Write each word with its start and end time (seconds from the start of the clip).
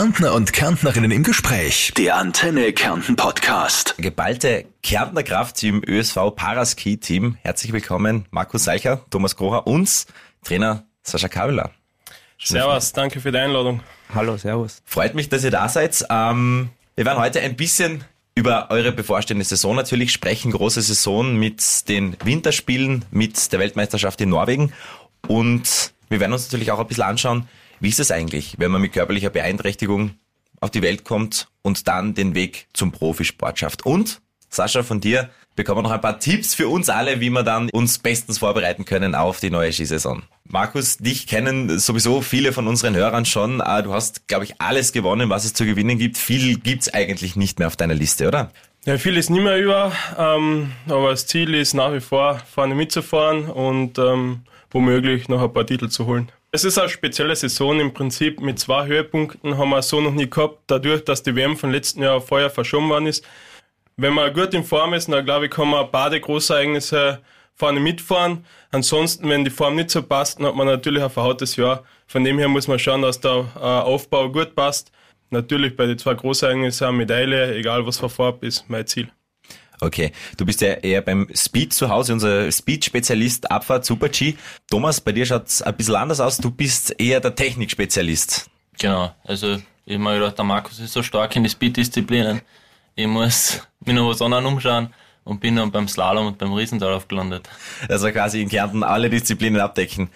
Kärntner 0.00 0.32
und 0.32 0.54
Kärntnerinnen 0.54 1.10
im 1.10 1.22
Gespräch. 1.22 1.92
Der 1.94 2.16
Antenne 2.16 2.72
Kärnten 2.72 3.16
Podcast. 3.16 3.96
Geballte 3.98 4.64
Kärntner 4.82 5.22
Kraft 5.22 5.62
im 5.62 5.82
ÖSV 5.86 6.34
Paraski 6.34 6.96
Team. 6.96 7.36
Herzlich 7.42 7.74
willkommen, 7.74 8.24
Markus 8.30 8.64
Seicher, 8.64 9.04
Thomas 9.10 9.36
Grocher 9.36 9.66
und 9.66 10.06
Trainer 10.42 10.84
Sascha 11.02 11.28
Kaveler. 11.28 11.72
Servus, 12.42 12.94
danke 12.94 13.20
für 13.20 13.30
die 13.30 13.36
Einladung. 13.36 13.82
Hallo, 14.14 14.38
servus. 14.38 14.80
Freut 14.86 15.14
mich, 15.14 15.28
dass 15.28 15.44
ihr 15.44 15.50
da 15.50 15.68
seid. 15.68 16.02
Ähm, 16.08 16.70
wir 16.96 17.04
werden 17.04 17.18
heute 17.18 17.40
ein 17.40 17.56
bisschen 17.56 18.02
über 18.34 18.70
eure 18.70 18.92
bevorstehende 18.92 19.44
Saison 19.44 19.76
natürlich 19.76 20.12
sprechen. 20.12 20.52
Große 20.52 20.80
Saison 20.80 21.36
mit 21.36 21.90
den 21.90 22.16
Winterspielen, 22.24 23.04
mit 23.10 23.52
der 23.52 23.58
Weltmeisterschaft 23.58 24.18
in 24.22 24.30
Norwegen. 24.30 24.72
Und 25.28 25.92
wir 26.08 26.20
werden 26.20 26.32
uns 26.32 26.50
natürlich 26.50 26.70
auch 26.70 26.78
ein 26.78 26.86
bisschen 26.86 27.04
anschauen, 27.04 27.46
wie 27.80 27.88
ist 27.88 28.00
es 28.00 28.10
eigentlich, 28.10 28.54
wenn 28.58 28.70
man 28.70 28.80
mit 28.80 28.92
körperlicher 28.92 29.30
Beeinträchtigung 29.30 30.12
auf 30.60 30.70
die 30.70 30.82
Welt 30.82 31.04
kommt 31.04 31.48
und 31.62 31.88
dann 31.88 32.14
den 32.14 32.34
Weg 32.34 32.66
zum 32.72 32.92
Profisport 32.92 33.58
schafft. 33.58 33.84
Und 33.84 34.20
Sascha, 34.50 34.82
von 34.82 35.00
dir 35.00 35.30
bekommen 35.56 35.78
wir 35.78 35.82
noch 35.82 35.90
ein 35.90 36.00
paar 36.00 36.18
Tipps 36.18 36.54
für 36.54 36.68
uns 36.68 36.88
alle, 36.88 37.20
wie 37.20 37.30
wir 37.30 37.42
dann 37.42 37.70
uns 37.70 37.98
bestens 37.98 38.38
vorbereiten 38.38 38.84
können 38.84 39.14
auf 39.14 39.40
die 39.40 39.50
neue 39.50 39.72
Skisaison. 39.72 40.22
Markus, 40.44 40.98
dich 40.98 41.26
kennen 41.26 41.78
sowieso 41.78 42.22
viele 42.22 42.52
von 42.52 42.66
unseren 42.66 42.96
Hörern 42.96 43.24
schon. 43.24 43.60
Ah, 43.60 43.82
du 43.82 43.92
hast, 43.92 44.26
glaube 44.26 44.44
ich, 44.44 44.60
alles 44.60 44.92
gewonnen, 44.92 45.30
was 45.30 45.44
es 45.44 45.54
zu 45.54 45.64
gewinnen 45.64 45.98
gibt. 45.98 46.18
Viel 46.18 46.58
gibt's 46.58 46.92
eigentlich 46.92 47.36
nicht 47.36 47.58
mehr 47.58 47.68
auf 47.68 47.76
deiner 47.76 47.94
Liste, 47.94 48.26
oder? 48.26 48.50
Ja, 48.84 48.96
viel 48.96 49.16
ist 49.16 49.30
nicht 49.30 49.42
mehr 49.42 49.58
über, 49.58 49.92
ähm, 50.18 50.72
aber 50.88 51.10
das 51.10 51.26
Ziel 51.26 51.54
ist 51.54 51.74
nach 51.74 51.92
wie 51.92 52.00
vor, 52.00 52.40
vorne 52.50 52.74
mitzufahren 52.74 53.44
und 53.44 53.98
ähm, 53.98 54.40
womöglich 54.70 55.28
noch 55.28 55.42
ein 55.42 55.52
paar 55.52 55.66
Titel 55.66 55.90
zu 55.90 56.06
holen. 56.06 56.32
Es 56.52 56.64
ist 56.64 56.78
eine 56.78 56.88
spezielle 56.88 57.36
Saison 57.36 57.78
im 57.78 57.94
Prinzip 57.94 58.40
mit 58.40 58.58
zwei 58.58 58.84
Höhepunkten 58.86 59.56
haben 59.56 59.70
wir 59.70 59.82
so 59.82 60.00
noch 60.00 60.10
nie 60.12 60.28
gehabt, 60.28 60.58
dadurch, 60.66 61.04
dass 61.04 61.22
die 61.22 61.36
WM 61.36 61.56
von 61.56 61.70
letzten 61.70 62.02
Jahr 62.02 62.20
vorher 62.20 62.50
verschoben 62.50 62.88
worden 62.88 63.06
ist. 63.06 63.24
Wenn 63.96 64.14
man 64.14 64.34
gut 64.34 64.52
in 64.52 64.64
Form 64.64 64.92
ist, 64.94 65.08
dann 65.08 65.24
glaube 65.24 65.44
ich, 65.44 65.52
kann 65.52 65.68
man 65.68 65.88
beide 65.92 66.20
Großereignisse 66.20 67.20
vorne 67.54 67.78
mitfahren. 67.78 68.44
Ansonsten, 68.72 69.28
wenn 69.28 69.44
die 69.44 69.50
Form 69.50 69.76
nicht 69.76 69.90
so 69.90 70.02
passt, 70.02 70.40
dann 70.40 70.46
hat 70.46 70.56
man 70.56 70.66
natürlich 70.66 71.04
ein 71.04 71.10
verhautes 71.10 71.54
Jahr. 71.54 71.84
Von 72.08 72.24
dem 72.24 72.38
her 72.38 72.48
muss 72.48 72.66
man 72.66 72.80
schauen, 72.80 73.02
dass 73.02 73.20
der 73.20 73.46
äh, 73.54 73.60
Aufbau 73.60 74.28
gut 74.28 74.56
passt. 74.56 74.90
Natürlich 75.30 75.76
bei 75.76 75.86
den 75.86 75.98
zwei 75.98 76.14
Großereignissen 76.14 76.96
Medaille, 76.96 77.54
egal 77.54 77.86
was 77.86 78.00
für 78.00 78.08
Farbe, 78.08 78.46
ist 78.46 78.68
mein 78.68 78.88
Ziel. 78.88 79.08
Okay, 79.80 80.12
du 80.36 80.44
bist 80.44 80.60
ja 80.60 80.74
eher 80.74 81.00
beim 81.00 81.26
Speed 81.34 81.72
zu 81.72 81.88
Hause, 81.88 82.12
unser 82.12 82.52
Speed-Spezialist 82.52 83.50
Abfahrt 83.50 83.86
Super 83.86 84.10
G. 84.10 84.34
Thomas, 84.70 85.00
bei 85.00 85.12
dir 85.12 85.24
schaut's 85.24 85.62
ein 85.62 85.74
bisschen 85.76 85.96
anders 85.96 86.20
aus. 86.20 86.36
Du 86.36 86.50
bist 86.50 86.94
eher 87.00 87.20
der 87.20 87.34
Technik-Spezialist. 87.34 88.50
Genau, 88.78 89.14
also 89.24 89.58
ich 89.86 89.94
habe 89.94 90.04
mir 90.04 90.14
gedacht, 90.14 90.36
der 90.36 90.44
Markus 90.44 90.78
ist 90.78 90.92
so 90.92 91.02
stark 91.02 91.34
in 91.36 91.44
die 91.44 91.50
Speed-Disziplinen. 91.50 92.42
Ich 92.94 93.06
muss 93.06 93.60
mir 93.84 93.94
noch 93.94 94.10
was 94.10 94.20
anderes 94.20 94.44
umschauen 94.44 94.92
und 95.24 95.40
bin 95.40 95.56
dann 95.56 95.70
beim 95.70 95.88
Slalom 95.88 96.26
und 96.26 96.38
beim 96.38 96.52
Riesental 96.52 96.92
aufgelandet. 96.92 97.48
Also 97.88 98.10
quasi 98.10 98.42
in 98.42 98.48
Kärnten 98.48 98.82
alle 98.82 99.08
Disziplinen 99.08 99.60
abdecken. 99.60 100.10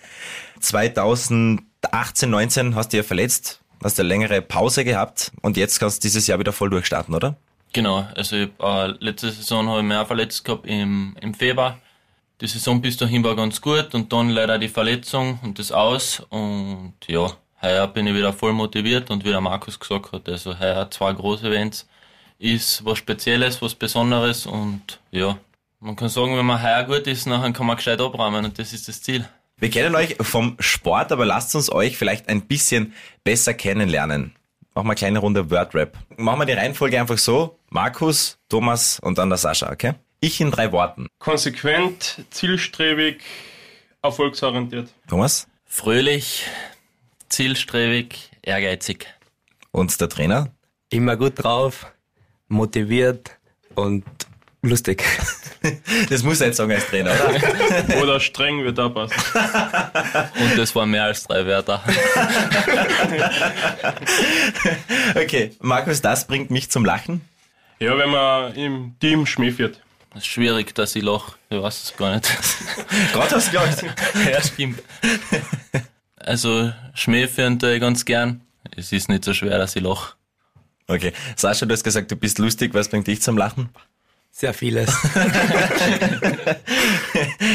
2018, 0.61 2.31
19 2.31 2.75
hast 2.75 2.93
du 2.93 2.99
ja 2.99 3.03
verletzt, 3.03 3.61
hast 3.83 3.99
eine 3.99 4.09
längere 4.09 4.43
Pause 4.43 4.85
gehabt 4.85 5.33
und 5.41 5.57
jetzt 5.57 5.79
kannst 5.81 6.03
du 6.03 6.07
dieses 6.07 6.27
Jahr 6.27 6.39
wieder 6.39 6.53
voll 6.53 6.71
durchstarten, 6.71 7.15
oder? 7.15 7.37
Genau, 7.75 8.07
also 8.15 8.37
äh, 8.37 8.87
letzte 9.01 9.33
Saison 9.33 9.69
habe 9.69 9.81
ich 9.81 9.85
mich 9.85 9.97
auch 9.97 10.07
verletzt 10.07 10.45
gehabt 10.45 10.65
im, 10.65 11.17
im 11.21 11.35
Februar. 11.35 11.81
Die 12.41 12.47
Saison 12.47 12.81
bis 12.81 12.97
dahin 12.97 13.25
war 13.25 13.35
ganz 13.35 13.61
gut 13.61 13.97
und 13.97 14.13
dann 14.13 14.31
leider 14.31 14.59
die 14.59 14.69
Verletzung 14.69 15.41
und 15.43 15.59
das 15.59 15.73
aus 15.73 16.21
und 16.31 16.95
ja, 17.09 17.33
heuer 17.61 17.89
bin 17.89 18.07
ich 18.07 18.15
wieder 18.15 18.33
voll 18.33 18.53
motiviert 18.53 19.11
und 19.11 19.25
wie 19.25 19.31
der 19.31 19.41
Markus 19.41 19.81
gesagt 19.81 20.13
hat, 20.13 20.29
also 20.29 20.57
heuer 20.57 20.89
zwei 20.93 21.13
große 21.13 21.49
Events 21.49 21.89
ist 22.39 22.85
was 22.85 22.99
Spezielles, 22.99 23.61
was 23.61 23.75
Besonderes 23.75 24.47
und 24.47 25.01
ja, 25.11 25.37
man 25.81 25.97
kann 25.97 26.09
sagen, 26.09 26.37
wenn 26.37 26.47
man 26.47 26.63
heuer 26.63 26.85
gut 26.85 27.09
ist, 27.09 27.27
dann 27.27 27.53
kann 27.53 27.67
man 27.67 27.77
gescheit 27.77 28.01
abräumen 28.01 28.45
und 28.45 28.57
das 28.57 28.73
ist 28.73 28.87
das 28.87 29.03
Ziel. 29.03 29.29
Wir 29.59 29.71
kennen 29.71 29.97
euch 29.97 30.17
vom 30.21 30.57
Sport, 30.61 31.11
aber 31.11 31.27
lasst 31.27 31.57
uns 31.57 31.73
euch 31.73 31.97
vielleicht 31.97 32.29
ein 32.29 32.43
bisschen 32.43 32.95
besser 33.25 33.53
kennenlernen. 33.53 34.37
Machen 34.77 34.87
wir 34.87 34.91
eine 34.91 34.97
kleine 34.97 35.19
Runde 35.21 35.51
Wordrap. 35.53 35.97
Machen 36.17 36.41
wir 36.41 36.47
die 36.47 36.53
Reihenfolge 36.53 36.99
einfach 36.99 37.17
so. 37.17 37.61
Markus, 37.71 38.39
Thomas 38.49 38.99
und 38.99 39.19
dann 39.19 39.29
der 39.29 39.39
Sascha, 39.39 39.71
okay? 39.71 39.93
Ich 40.19 40.41
in 40.41 40.51
drei 40.51 40.73
Worten. 40.73 41.07
Konsequent, 41.21 42.25
zielstrebig, 42.31 43.23
erfolgsorientiert. 44.03 44.89
Thomas? 45.07 45.47
Fröhlich, 45.65 46.49
zielstrebig, 47.29 48.33
ehrgeizig. 48.43 49.07
Und 49.71 50.01
der 50.01 50.09
Trainer? 50.09 50.51
Immer 50.91 51.17
gut 51.17 51.35
drauf, 51.37 51.87
motiviert 52.49 53.39
und 53.77 54.05
lustig. 54.69 55.03
Das 56.11 56.23
muss 56.23 56.43
er 56.43 56.49
jetzt 56.49 56.59
sagen 56.59 56.73
als 56.73 56.87
Trainer, 56.89 57.13
oder? 57.13 57.97
Oder 58.03 58.21
streng 58.21 58.63
wird 58.65 58.77
da 58.77 58.91
passen. 58.91 59.15
Und 60.43 60.59
das 60.59 60.75
waren 60.75 60.91
mehr 60.91 61.05
als 61.05 61.25
drei 61.25 61.47
Wörter. 61.47 61.83
Okay, 65.15 65.53
Markus, 65.61 66.03
das 66.03 66.27
bringt 66.27 66.51
mich 66.51 66.71
zum 66.71 66.85
Lachen. 66.85 67.23
Ja, 67.79 67.97
wenn 67.97 68.11
man 68.11 68.55
im 68.57 68.95
Team 69.01 69.25
Schmäh 69.25 69.57
wird. 69.57 69.81
Es 70.11 70.19
ist 70.19 70.27
schwierig, 70.27 70.75
dass 70.75 70.95
ich 70.97 71.03
lach. 71.03 71.37
Ich 71.49 71.63
weiß 71.63 71.85
es 71.85 71.97
gar 71.97 72.15
nicht. 72.15 72.31
Gerade 73.15 73.35
hast 73.35 73.49
du 73.49 73.53
gelacht. 73.53 73.85
ja, 74.31 74.43
stimmt. 74.43 74.83
Also, 76.17 76.73
Schmäh 76.93 77.27
führen 77.27 77.59
tue 77.59 77.75
ich 77.77 77.81
ganz 77.81 78.05
gern. 78.05 78.43
Es 78.77 78.93
ist 78.93 79.09
nicht 79.09 79.25
so 79.25 79.33
schwer, 79.33 79.57
dass 79.57 79.77
ich 79.77 79.83
lach. 79.83 80.17
Okay, 80.87 81.13
Sascha, 81.37 81.65
du 81.65 81.73
hast 81.73 81.85
gesagt, 81.85 82.11
du 82.11 82.17
bist 82.17 82.39
lustig. 82.39 82.75
Was 82.75 82.89
bringt 82.89 83.07
dich 83.07 83.23
zum 83.23 83.39
Lachen? 83.39 83.71
Sehr 84.37 84.53
vieles. 84.53 84.91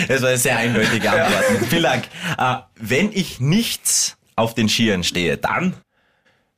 Das 0.08 0.22
war 0.22 0.30
eine 0.30 0.38
sehr 0.38 0.58
eindeutige 0.58 1.12
Antwort. 1.12 1.44
Vielen 1.70 1.84
Dank. 1.84 2.06
Äh, 2.38 2.56
wenn 2.76 3.12
ich 3.12 3.40
nicht 3.40 4.18
auf 4.36 4.56
den 4.56 4.70
Skiern 4.70 5.04
stehe, 5.04 5.38
dann? 5.38 5.76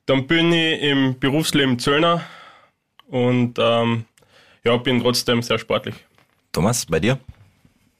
Dann 0.06 0.26
bin 0.26 0.52
ich 0.52 0.80
im 0.80 1.18
Berufsleben 1.18 1.78
Zöllner 1.78 2.22
und 3.08 3.58
ähm, 3.58 4.04
ja, 4.64 4.76
bin 4.78 5.02
trotzdem 5.02 5.42
sehr 5.42 5.58
sportlich. 5.58 5.94
Thomas, 6.52 6.86
bei 6.86 7.00
dir? 7.00 7.18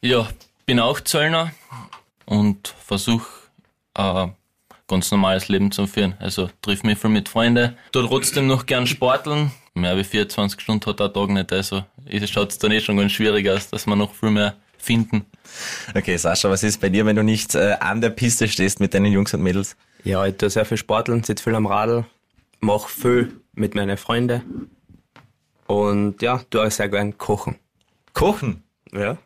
Ja, 0.01 0.29
bin 0.65 0.81
auch 0.81 1.01
Zöllner 1.01 1.53
und 2.25 2.75
versuche 2.83 3.27
ein 3.95 4.35
ganz 4.89 5.11
normales 5.11 5.49
Leben 5.49 5.71
zu 5.71 5.87
führen. 5.87 6.15
Also 6.19 6.49
triff 6.63 6.83
mich 6.83 6.99
viel 6.99 7.11
mit 7.11 7.29
Freunden, 7.29 7.77
tu 7.91 8.07
trotzdem 8.07 8.47
noch 8.47 8.65
gern 8.65 8.87
sporteln. 8.87 9.51
Mehr 9.75 9.97
wie 9.97 10.05
24 10.05 10.61
Stunden 10.61 10.85
hat 10.87 11.01
der 11.01 11.13
Tag 11.13 11.31
nicht, 11.31 11.53
also 11.53 11.85
schaut 12.27 12.51
es 12.51 12.59
dann 12.59 12.73
eh 12.73 12.81
schon 12.81 12.99
ganz 12.99 13.13
schwierig 13.13 13.49
aus, 13.49 13.71
dass 13.71 13.87
wir 13.87 13.97
noch 13.97 14.15
viel 14.15 14.31
mehr 14.31 14.55
finden. 14.77 15.25
Okay, 15.95 16.17
Sascha, 16.17 16.51
was 16.51 16.63
ist 16.63 16.81
bei 16.81 16.91
dir, 16.91 17.07
wenn 17.07 17.17
du 17.17 17.23
nicht 17.23 17.55
äh, 17.55 17.77
an 17.81 18.01
der 18.01 18.11
Piste 18.11 18.49
stehst 18.49 18.81
mit 18.81 18.93
deinen 18.93 19.13
Jungs 19.13 19.33
und 19.33 19.43
Mädels? 19.43 19.77
Ja, 20.05 20.27
ich 20.27 20.37
tue 20.37 20.51
sehr 20.51 20.65
viel 20.65 20.77
Sporteln, 20.77 21.23
sitze 21.23 21.45
viel 21.45 21.55
am 21.55 21.67
Radl, 21.67 22.05
mache 22.61 22.89
viel 22.89 23.41
mit 23.55 23.75
meinen 23.75 23.97
Freunden 23.97 24.71
und 25.67 26.21
ja, 26.21 26.43
tue 26.51 26.67
auch 26.67 26.71
sehr 26.71 26.89
gern 26.89 27.17
kochen. 27.17 27.59
Kochen. 28.13 28.63
Ja. 28.93 29.17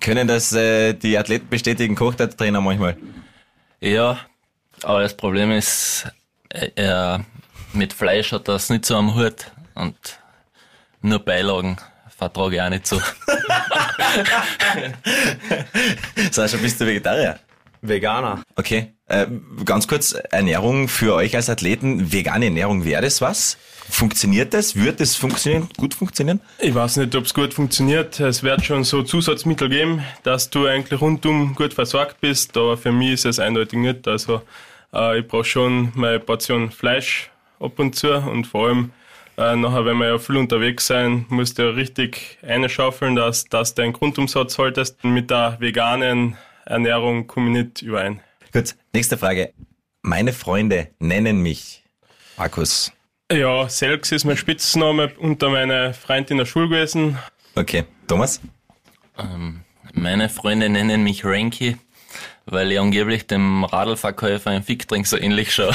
Können 0.00 0.26
das 0.26 0.52
äh, 0.52 0.94
die 0.94 1.18
Athleten 1.18 1.48
bestätigen? 1.48 1.96
Kocht 1.96 2.18
der 2.20 2.30
Trainer 2.30 2.60
manchmal? 2.60 2.96
Ja, 3.80 4.18
aber 4.82 5.02
das 5.02 5.16
Problem 5.16 5.50
ist, 5.50 6.06
äh, 6.48 6.70
er, 6.76 7.24
mit 7.72 7.92
Fleisch 7.92 8.32
hat 8.32 8.48
das 8.48 8.70
nicht 8.70 8.86
so 8.86 8.96
am 8.96 9.14
Hut 9.14 9.52
und 9.74 9.96
nur 11.00 11.18
Beilagen 11.18 11.76
vertrage 12.16 12.56
ich 12.56 12.62
auch 12.62 12.70
nicht 12.70 12.86
so. 12.86 13.00
Sascha, 16.30 16.56
bist 16.58 16.80
du 16.80 16.86
Vegetarier? 16.86 17.38
Veganer. 17.80 18.42
Okay. 18.54 18.92
Äh, 19.06 19.26
ganz 19.64 19.88
kurz, 19.88 20.12
Ernährung 20.30 20.88
für 20.88 21.14
euch 21.14 21.34
als 21.34 21.50
Athleten, 21.50 22.12
vegane 22.12 22.46
Ernährung, 22.46 22.84
wäre 22.84 23.02
das 23.02 23.20
was? 23.20 23.58
Funktioniert 23.90 24.54
das? 24.54 24.76
Wird 24.76 25.00
das 25.00 25.16
funktionieren? 25.16 25.68
Gut 25.76 25.92
funktionieren? 25.92 26.40
Ich 26.60 26.74
weiß 26.74 26.96
nicht, 26.98 27.14
ob 27.16 27.24
es 27.24 27.34
gut 27.34 27.52
funktioniert. 27.52 28.20
Es 28.20 28.42
wird 28.44 28.64
schon 28.64 28.84
so 28.84 29.02
Zusatzmittel 29.02 29.68
geben, 29.68 30.02
dass 30.22 30.48
du 30.48 30.66
eigentlich 30.66 31.00
rundum 31.00 31.54
gut 31.56 31.74
versorgt 31.74 32.20
bist, 32.20 32.56
aber 32.56 32.78
für 32.78 32.92
mich 32.92 33.12
ist 33.12 33.24
es 33.26 33.38
eindeutig 33.40 33.80
nicht. 33.80 34.06
Also 34.06 34.42
äh, 34.94 35.18
ich 35.18 35.26
brauche 35.26 35.44
schon 35.44 35.90
meine 35.94 36.20
Portion 36.20 36.70
Fleisch 36.70 37.30
ab 37.58 37.78
und 37.78 37.96
zu 37.96 38.14
und 38.14 38.46
vor 38.46 38.68
allem 38.68 38.92
äh, 39.36 39.56
nachher, 39.56 39.84
wenn 39.84 39.98
wir 39.98 40.08
ja 40.08 40.18
viel 40.18 40.36
unterwegs 40.36 40.86
sein, 40.86 41.26
musst 41.28 41.58
du 41.58 41.62
ja 41.62 41.70
richtig 41.70 42.38
einschaufeln, 42.42 43.16
dass, 43.16 43.44
dass 43.44 43.74
du 43.74 43.82
einen 43.82 43.92
Grundumsatz 43.92 44.58
haltest. 44.58 45.02
Mit 45.04 45.30
der 45.30 45.56
veganen 45.60 46.36
Ernährung 46.64 47.26
komme 47.26 47.50
ich 47.50 47.64
nicht 47.64 47.82
überein. 47.82 48.20
Gut, 48.52 48.74
nächste 48.92 49.16
Frage. 49.16 49.52
Meine 50.02 50.32
Freunde 50.32 50.88
nennen 50.98 51.42
mich 51.42 51.82
Markus. 52.36 52.92
Ja, 53.30 53.68
Selks 53.68 54.12
ist 54.12 54.24
mein 54.24 54.36
Spitzname 54.36 55.10
unter 55.18 55.48
meiner 55.48 55.94
Freundin 55.94 56.32
in 56.32 56.38
der 56.38 56.44
Schule 56.44 56.68
gewesen. 56.68 57.16
Okay, 57.54 57.84
Thomas? 58.06 58.40
Ähm, 59.18 59.62
meine 59.94 60.28
Freunde 60.28 60.68
nennen 60.68 61.02
mich 61.02 61.24
Ranky, 61.24 61.76
weil 62.46 62.72
ich 62.72 62.80
angeblich 62.80 63.26
dem 63.26 63.64
Radlverkäufer 63.64 64.54
im 64.54 64.62
Fickdrink 64.62 65.06
so 65.06 65.16
ähnlich 65.16 65.54
schaue. 65.54 65.74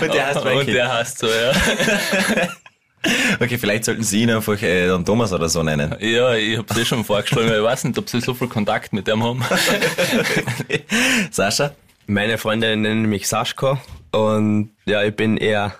Und 0.00 0.14
der 0.14 0.26
heißt 0.26 0.44
Und 0.44 0.66
der 0.68 0.92
heißt 0.92 1.18
so, 1.18 1.26
ja. 1.26 1.52
Okay, 3.40 3.56
vielleicht 3.56 3.86
sollten 3.86 4.02
Sie 4.02 4.22
ihn 4.22 4.30
einfach 4.30 4.60
äh, 4.60 4.86
dann 4.86 5.06
Thomas 5.06 5.32
oder 5.32 5.48
so 5.48 5.62
nennen. 5.62 5.96
Ja, 6.00 6.34
ich 6.34 6.58
hab's 6.58 6.76
eh 6.76 6.84
schon 6.84 7.02
vorgeschlagen, 7.02 7.48
weil 7.48 7.60
ich 7.60 7.64
weiß 7.64 7.84
nicht, 7.84 7.96
ob 7.96 8.10
sie 8.10 8.20
so 8.20 8.34
viel 8.34 8.48
Kontakt 8.48 8.92
mit 8.92 9.06
dem 9.06 9.24
haben. 9.24 9.42
Sascha? 11.30 11.72
Meine 12.06 12.36
Freunde 12.36 12.76
nennen 12.76 13.06
mich 13.06 13.26
Saschko 13.26 13.78
und 14.12 14.72
ja, 14.84 15.02
ich 15.02 15.16
bin 15.16 15.38
eher 15.38 15.74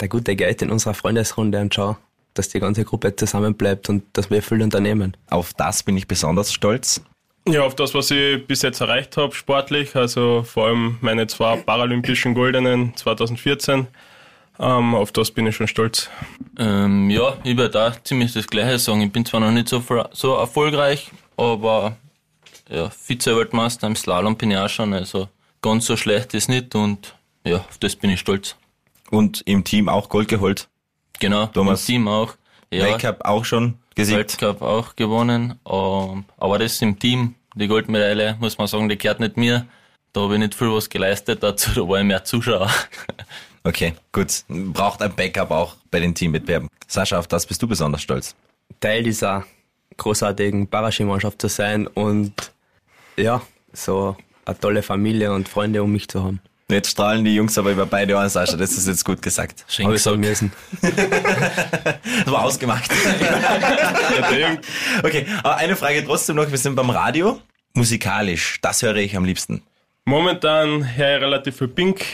der 0.00 0.08
gute 0.08 0.36
Geist 0.36 0.60
in 0.62 0.70
unserer 0.70 0.94
Freundesrunde 0.94 1.60
und 1.60 1.74
schau, 1.74 1.96
dass 2.34 2.48
die 2.48 2.60
ganze 2.60 2.84
Gruppe 2.84 3.16
zusammenbleibt 3.16 3.88
und 3.88 4.04
dass 4.12 4.30
wir 4.30 4.42
viel 4.42 4.62
unternehmen. 4.62 5.16
Auf 5.30 5.54
das 5.54 5.82
bin 5.82 5.96
ich 5.96 6.06
besonders 6.06 6.52
stolz. 6.52 7.00
Ja, 7.48 7.62
auf 7.62 7.76
das, 7.76 7.94
was 7.94 8.10
ich 8.10 8.44
bis 8.46 8.62
jetzt 8.62 8.80
erreicht 8.80 9.16
habe, 9.16 9.34
sportlich, 9.34 9.94
also 9.94 10.42
vor 10.42 10.66
allem 10.66 10.98
meine 11.00 11.28
zwei 11.28 11.56
paralympischen 11.56 12.34
Goldenen 12.34 12.96
2014, 12.96 13.86
ähm, 14.58 14.94
auf 14.94 15.12
das 15.12 15.30
bin 15.30 15.46
ich 15.46 15.54
schon 15.54 15.68
stolz. 15.68 16.10
Ähm, 16.58 17.08
ja, 17.08 17.36
ich 17.44 17.56
werde 17.56 17.70
da 17.70 17.94
ziemlich 18.02 18.32
das 18.32 18.48
Gleiche 18.48 18.80
sagen. 18.80 19.02
Ich 19.02 19.12
bin 19.12 19.24
zwar 19.24 19.40
noch 19.40 19.52
nicht 19.52 19.68
so, 19.68 19.82
so 20.12 20.34
erfolgreich, 20.34 21.10
aber 21.36 21.96
ja, 22.68 22.90
Vize-Weltmeister 22.90 23.86
im 23.86 23.94
Slalom 23.94 24.36
bin 24.36 24.50
ich 24.50 24.58
auch 24.58 24.68
schon, 24.68 24.92
also 24.92 25.28
ganz 25.62 25.86
so 25.86 25.96
schlecht 25.96 26.34
ist 26.34 26.48
nicht 26.48 26.74
und 26.74 27.14
ja, 27.44 27.58
auf 27.58 27.78
das 27.78 27.94
bin 27.94 28.10
ich 28.10 28.20
stolz. 28.20 28.56
Und 29.10 29.42
im 29.46 29.62
Team 29.62 29.88
auch 29.88 30.08
Gold 30.08 30.26
geholt. 30.26 30.68
Genau, 31.20 31.46
Thomas. 31.46 31.82
im 31.82 31.86
Team 31.86 32.08
auch. 32.08 32.34
Ja, 32.72 32.86
Weltcup 32.86 33.24
auch 33.24 33.44
schon 33.44 33.78
gesiegt. 33.94 34.42
Weltcup 34.42 34.62
auch 34.62 34.96
gewonnen, 34.96 35.60
ähm, 35.64 36.24
aber 36.38 36.58
das 36.58 36.82
im 36.82 36.98
Team, 36.98 37.35
die 37.56 37.68
Goldmedaille, 37.68 38.36
muss 38.38 38.58
man 38.58 38.66
sagen, 38.66 38.88
die 38.88 38.98
gehört 38.98 39.20
nicht 39.20 39.36
mir. 39.36 39.66
Da 40.12 40.22
habe 40.22 40.34
ich 40.34 40.40
nicht 40.40 40.54
viel 40.54 40.72
was 40.72 40.88
geleistet 40.88 41.42
dazu, 41.42 41.70
da 41.74 41.88
war 41.88 41.98
ich 41.98 42.06
mehr 42.06 42.24
Zuschauer. 42.24 42.70
Okay, 43.66 43.94
gut. 44.12 44.44
Braucht 44.48 45.02
ein 45.02 45.12
Backup 45.16 45.50
auch 45.50 45.74
bei 45.90 45.98
den 45.98 46.14
Teamwettbewerben. 46.14 46.68
Sascha, 46.86 47.18
auf 47.18 47.26
das 47.26 47.46
bist 47.46 47.60
du 47.60 47.66
besonders 47.66 48.00
stolz. 48.00 48.36
Teil 48.78 49.02
dieser 49.02 49.44
großartigen 49.96 50.68
Paraskimannschaft 50.68 51.40
zu 51.40 51.48
sein 51.48 51.88
und 51.88 52.52
ja, 53.16 53.42
so 53.72 54.16
eine 54.44 54.56
tolle 54.56 54.82
Familie 54.84 55.32
und 55.32 55.48
Freunde 55.48 55.82
um 55.82 55.90
mich 55.90 56.06
zu 56.06 56.22
haben. 56.22 56.40
Jetzt 56.68 56.90
strahlen 56.90 57.24
die 57.24 57.34
Jungs 57.34 57.56
aber 57.58 57.70
über 57.70 57.86
beide 57.86 58.16
Ohren, 58.16 58.28
Sascha. 58.28 58.56
Das 58.56 58.72
ist 58.72 58.88
jetzt 58.88 59.04
gut 59.04 59.22
gesagt. 59.22 59.64
Schön 59.68 59.86
Habe 59.86 59.94
ich 59.96 60.02
sagen 60.02 60.20
gesagt. 60.22 60.42
müssen. 60.42 60.52
Das 62.24 62.32
war 62.32 62.42
ausgemacht. 62.42 62.90
okay, 65.04 65.26
aber 65.44 65.56
eine 65.56 65.76
Frage 65.76 66.04
trotzdem 66.04 66.36
noch. 66.36 66.50
Wir 66.50 66.58
sind 66.58 66.74
beim 66.74 66.90
Radio. 66.90 67.40
Musikalisch, 67.74 68.58
das 68.62 68.82
höre 68.82 68.96
ich 68.96 69.16
am 69.16 69.24
liebsten. 69.24 69.62
Momentan 70.06 70.96
höre 70.96 71.16
ich 71.16 71.22
relativ 71.22 71.58
viel 71.58 71.68
Pink 71.68 72.04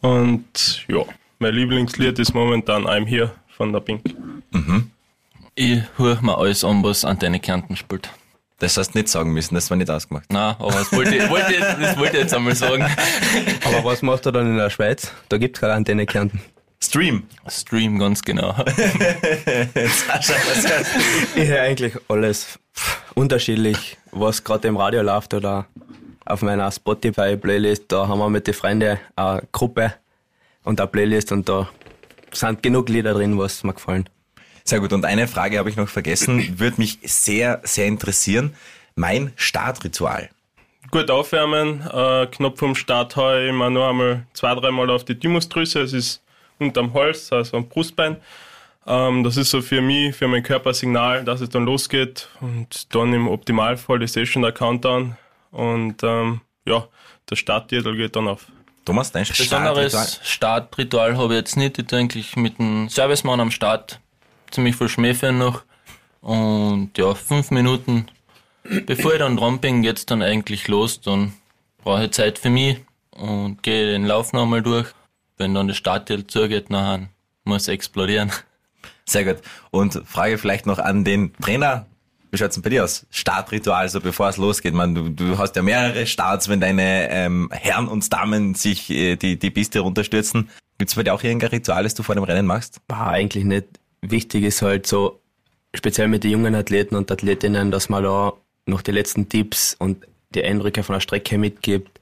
und 0.00 0.84
ja, 0.88 1.02
mein 1.38 1.54
Lieblingslied 1.54 2.18
ist 2.18 2.34
momentan 2.34 2.86
I'm 2.86 3.06
Here 3.06 3.32
von 3.56 3.72
der 3.72 3.80
Pink. 3.80 4.02
Ich 5.54 5.82
höre 5.96 6.22
mir 6.22 6.36
alles 6.38 6.64
an, 6.64 6.82
was 6.82 7.04
Antenne 7.04 7.40
Kärnten 7.40 7.76
spielt. 7.76 8.10
Das 8.58 8.76
hast 8.78 8.94
du 8.94 8.98
nicht 8.98 9.08
sagen 9.08 9.32
müssen, 9.32 9.54
das 9.54 9.68
war 9.68 9.76
nicht 9.76 9.90
ausgemacht. 9.90 10.24
Na, 10.30 10.56
aber 10.58 10.72
das 10.72 10.90
wollte, 10.92 11.14
ich, 11.14 11.28
wollte, 11.28 11.58
das 11.60 11.98
wollte 11.98 12.16
ich 12.16 12.22
jetzt 12.22 12.34
einmal 12.34 12.54
sagen. 12.54 12.86
Aber 13.64 13.84
was 13.84 14.00
macht 14.00 14.24
er 14.24 14.32
dann 14.32 14.46
in 14.46 14.56
der 14.56 14.70
Schweiz? 14.70 15.12
Da 15.28 15.36
gibt 15.36 15.56
es 15.56 15.60
keine 15.60 15.74
Antenne 15.74 16.06
Kärnten. 16.06 16.40
Stream. 16.82 17.24
Stream, 17.48 17.98
ganz 17.98 18.22
genau. 18.22 18.52
Sascha, 18.54 20.34
was? 20.34 20.86
Ich 21.34 21.48
höre 21.48 21.62
eigentlich 21.62 21.94
alles 22.08 22.58
unterschiedlich, 23.14 23.98
was 24.10 24.42
gerade 24.42 24.68
im 24.68 24.76
Radio 24.76 25.02
läuft 25.02 25.34
oder 25.34 25.66
auf 26.24 26.42
meiner 26.42 26.70
Spotify-Playlist. 26.70 27.84
Da 27.88 28.08
haben 28.08 28.18
wir 28.18 28.30
mit 28.30 28.46
den 28.46 28.54
Freunden 28.54 28.98
eine 29.16 29.42
Gruppe 29.52 29.94
und 30.64 30.80
eine 30.80 30.88
Playlist 30.88 31.32
und 31.32 31.48
da 31.48 31.68
sind 32.32 32.62
genug 32.62 32.88
Lieder 32.88 33.14
drin, 33.14 33.38
was 33.38 33.64
mir 33.64 33.74
gefallen. 33.74 34.08
Sehr 34.66 34.80
gut. 34.80 34.92
Und 34.92 35.04
eine 35.04 35.28
Frage 35.28 35.58
habe 35.58 35.70
ich 35.70 35.76
noch 35.76 35.88
vergessen, 35.88 36.54
würde 36.58 36.78
mich 36.78 36.98
sehr, 37.04 37.60
sehr 37.62 37.86
interessieren. 37.86 38.54
Mein 38.96 39.32
Startritual. 39.36 40.28
Gut 40.90 41.10
aufwärmen, 41.10 41.82
äh, 41.82 42.26
knapp 42.26 42.58
vom 42.58 42.74
Start 42.74 43.16
haue 43.16 43.44
ich 43.44 43.50
immer 43.50 43.70
noch 43.70 43.88
einmal 43.88 44.26
zwei, 44.34 44.54
dreimal 44.54 44.88
auf 44.90 45.04
die 45.04 45.18
Thymusdrüse, 45.18 45.80
es 45.80 45.92
ist 45.92 46.22
unterm 46.58 46.94
Hals, 46.94 47.32
also 47.32 47.56
am 47.56 47.68
Brustbein. 47.68 48.16
Ähm, 48.86 49.24
das 49.24 49.36
ist 49.36 49.50
so 49.50 49.62
für 49.62 49.80
mich, 49.80 50.14
für 50.14 50.28
mein 50.28 50.44
Körper 50.44 50.72
Signal, 50.72 51.24
dass 51.24 51.40
es 51.40 51.48
dann 51.48 51.64
losgeht 51.64 52.28
und 52.40 52.94
dann 52.94 53.12
im 53.12 53.26
Optimalfall 53.26 54.00
ist 54.02 54.16
eh 54.16 54.26
schon 54.26 54.42
der 54.42 54.52
Countdown 54.52 55.16
und 55.50 56.02
ähm, 56.04 56.40
ja, 56.64 56.86
der 57.28 57.36
Starttitel 57.36 57.96
geht 57.96 58.14
dann 58.14 58.28
auf. 58.28 58.46
Thomas, 58.84 59.10
dein 59.10 59.24
Startritual? 59.24 59.74
Besonderes 59.74 60.20
Startritual 60.22 61.18
habe 61.18 61.34
ich 61.34 61.38
jetzt 61.38 61.56
nicht. 61.56 61.78
Ich 61.78 61.86
tue 61.86 61.98
eigentlich 61.98 62.36
mit 62.36 62.58
dem 62.58 62.88
Servicemann 62.88 63.40
am 63.40 63.50
Start 63.50 64.00
ziemlich 64.56 64.76
viel 64.76 64.88
Schmäh 64.88 65.14
für 65.14 65.28
ihn 65.28 65.38
noch. 65.38 65.62
Und 66.20 66.90
ja, 66.98 67.14
fünf 67.14 67.50
Minuten 67.50 68.06
bevor 68.86 69.12
ich 69.12 69.18
dann 69.18 69.36
dran 69.36 69.58
bin, 69.58 69.82
geht's 69.82 70.06
dann 70.06 70.22
eigentlich 70.22 70.68
los. 70.68 71.00
Dann 71.00 71.32
brauche 71.82 72.04
ich 72.04 72.10
Zeit 72.12 72.38
für 72.38 72.50
mich 72.50 72.78
und 73.10 73.62
gehe 73.62 73.86
den 73.86 74.04
Lauf 74.04 74.32
noch 74.32 74.42
einmal 74.42 74.62
durch. 74.62 74.88
Wenn 75.38 75.54
dann 75.54 75.68
das 75.68 75.76
Starttitel 75.76 76.26
zugeht, 76.26 76.70
nachher 76.70 77.08
muss 77.44 77.62
es 77.62 77.68
explodieren. 77.68 78.32
Sehr 79.04 79.24
gut. 79.24 79.42
Und 79.70 80.02
Frage 80.06 80.38
vielleicht 80.38 80.66
noch 80.66 80.78
an 80.78 81.04
den 81.04 81.32
Trainer. 81.34 81.86
Wie 82.30 82.38
schaut's 82.38 82.56
denn 82.56 82.62
bei 82.62 82.70
dir 82.70 82.84
aus? 82.84 83.06
Startritual, 83.10 83.82
also 83.82 84.00
bevor 84.00 84.28
es 84.28 84.36
losgeht. 84.36 84.74
Man, 84.74 84.94
du, 84.94 85.08
du 85.10 85.38
hast 85.38 85.54
ja 85.54 85.62
mehrere 85.62 86.06
Starts, 86.06 86.48
wenn 86.48 86.60
deine 86.60 87.08
ähm, 87.10 87.48
Herren 87.52 87.86
und 87.86 88.12
Damen 88.12 88.54
sich 88.54 88.90
äh, 88.90 89.16
die, 89.16 89.38
die 89.38 89.50
Piste 89.50 89.80
runterstürzen. 89.80 90.50
Gibt's 90.78 90.96
bei 90.96 91.04
dir 91.04 91.14
auch 91.14 91.22
irgendein 91.22 91.50
Ritual, 91.50 91.84
das 91.84 91.94
du 91.94 92.02
vor 92.02 92.14
dem 92.14 92.24
Rennen 92.24 92.46
machst? 92.46 92.80
War 92.88 93.10
eigentlich 93.10 93.44
nicht. 93.44 93.66
Wichtig 94.10 94.44
ist 94.44 94.62
halt 94.62 94.86
so, 94.86 95.20
speziell 95.74 96.08
mit 96.08 96.24
den 96.24 96.30
jungen 96.32 96.54
Athleten 96.54 96.96
und 96.96 97.10
Athletinnen, 97.10 97.70
dass 97.70 97.88
man 97.88 98.02
da 98.04 98.32
noch 98.66 98.82
die 98.82 98.92
letzten 98.92 99.28
Tipps 99.28 99.74
und 99.78 100.06
die 100.34 100.44
Eindrücke 100.44 100.82
von 100.82 100.94
der 100.94 101.00
Strecke 101.00 101.38
mitgibt, 101.38 102.00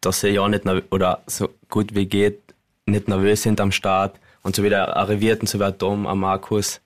dass 0.00 0.20
sie 0.20 0.28
ja 0.28 0.46
nicht, 0.48 0.64
oder 0.90 1.22
so 1.26 1.48
gut 1.68 1.94
wie 1.94 2.06
geht, 2.06 2.40
nicht 2.86 3.08
nervös 3.08 3.42
sind 3.42 3.60
am 3.60 3.72
Start. 3.72 4.18
Und 4.42 4.56
so 4.56 4.62
wie 4.62 4.68
der 4.68 4.96
Arrivierten, 4.96 5.46
so 5.46 5.58
wie 5.58 5.64
der 5.64 5.76
Tom, 5.76 6.06
am 6.06 6.20
Markus, 6.20 6.80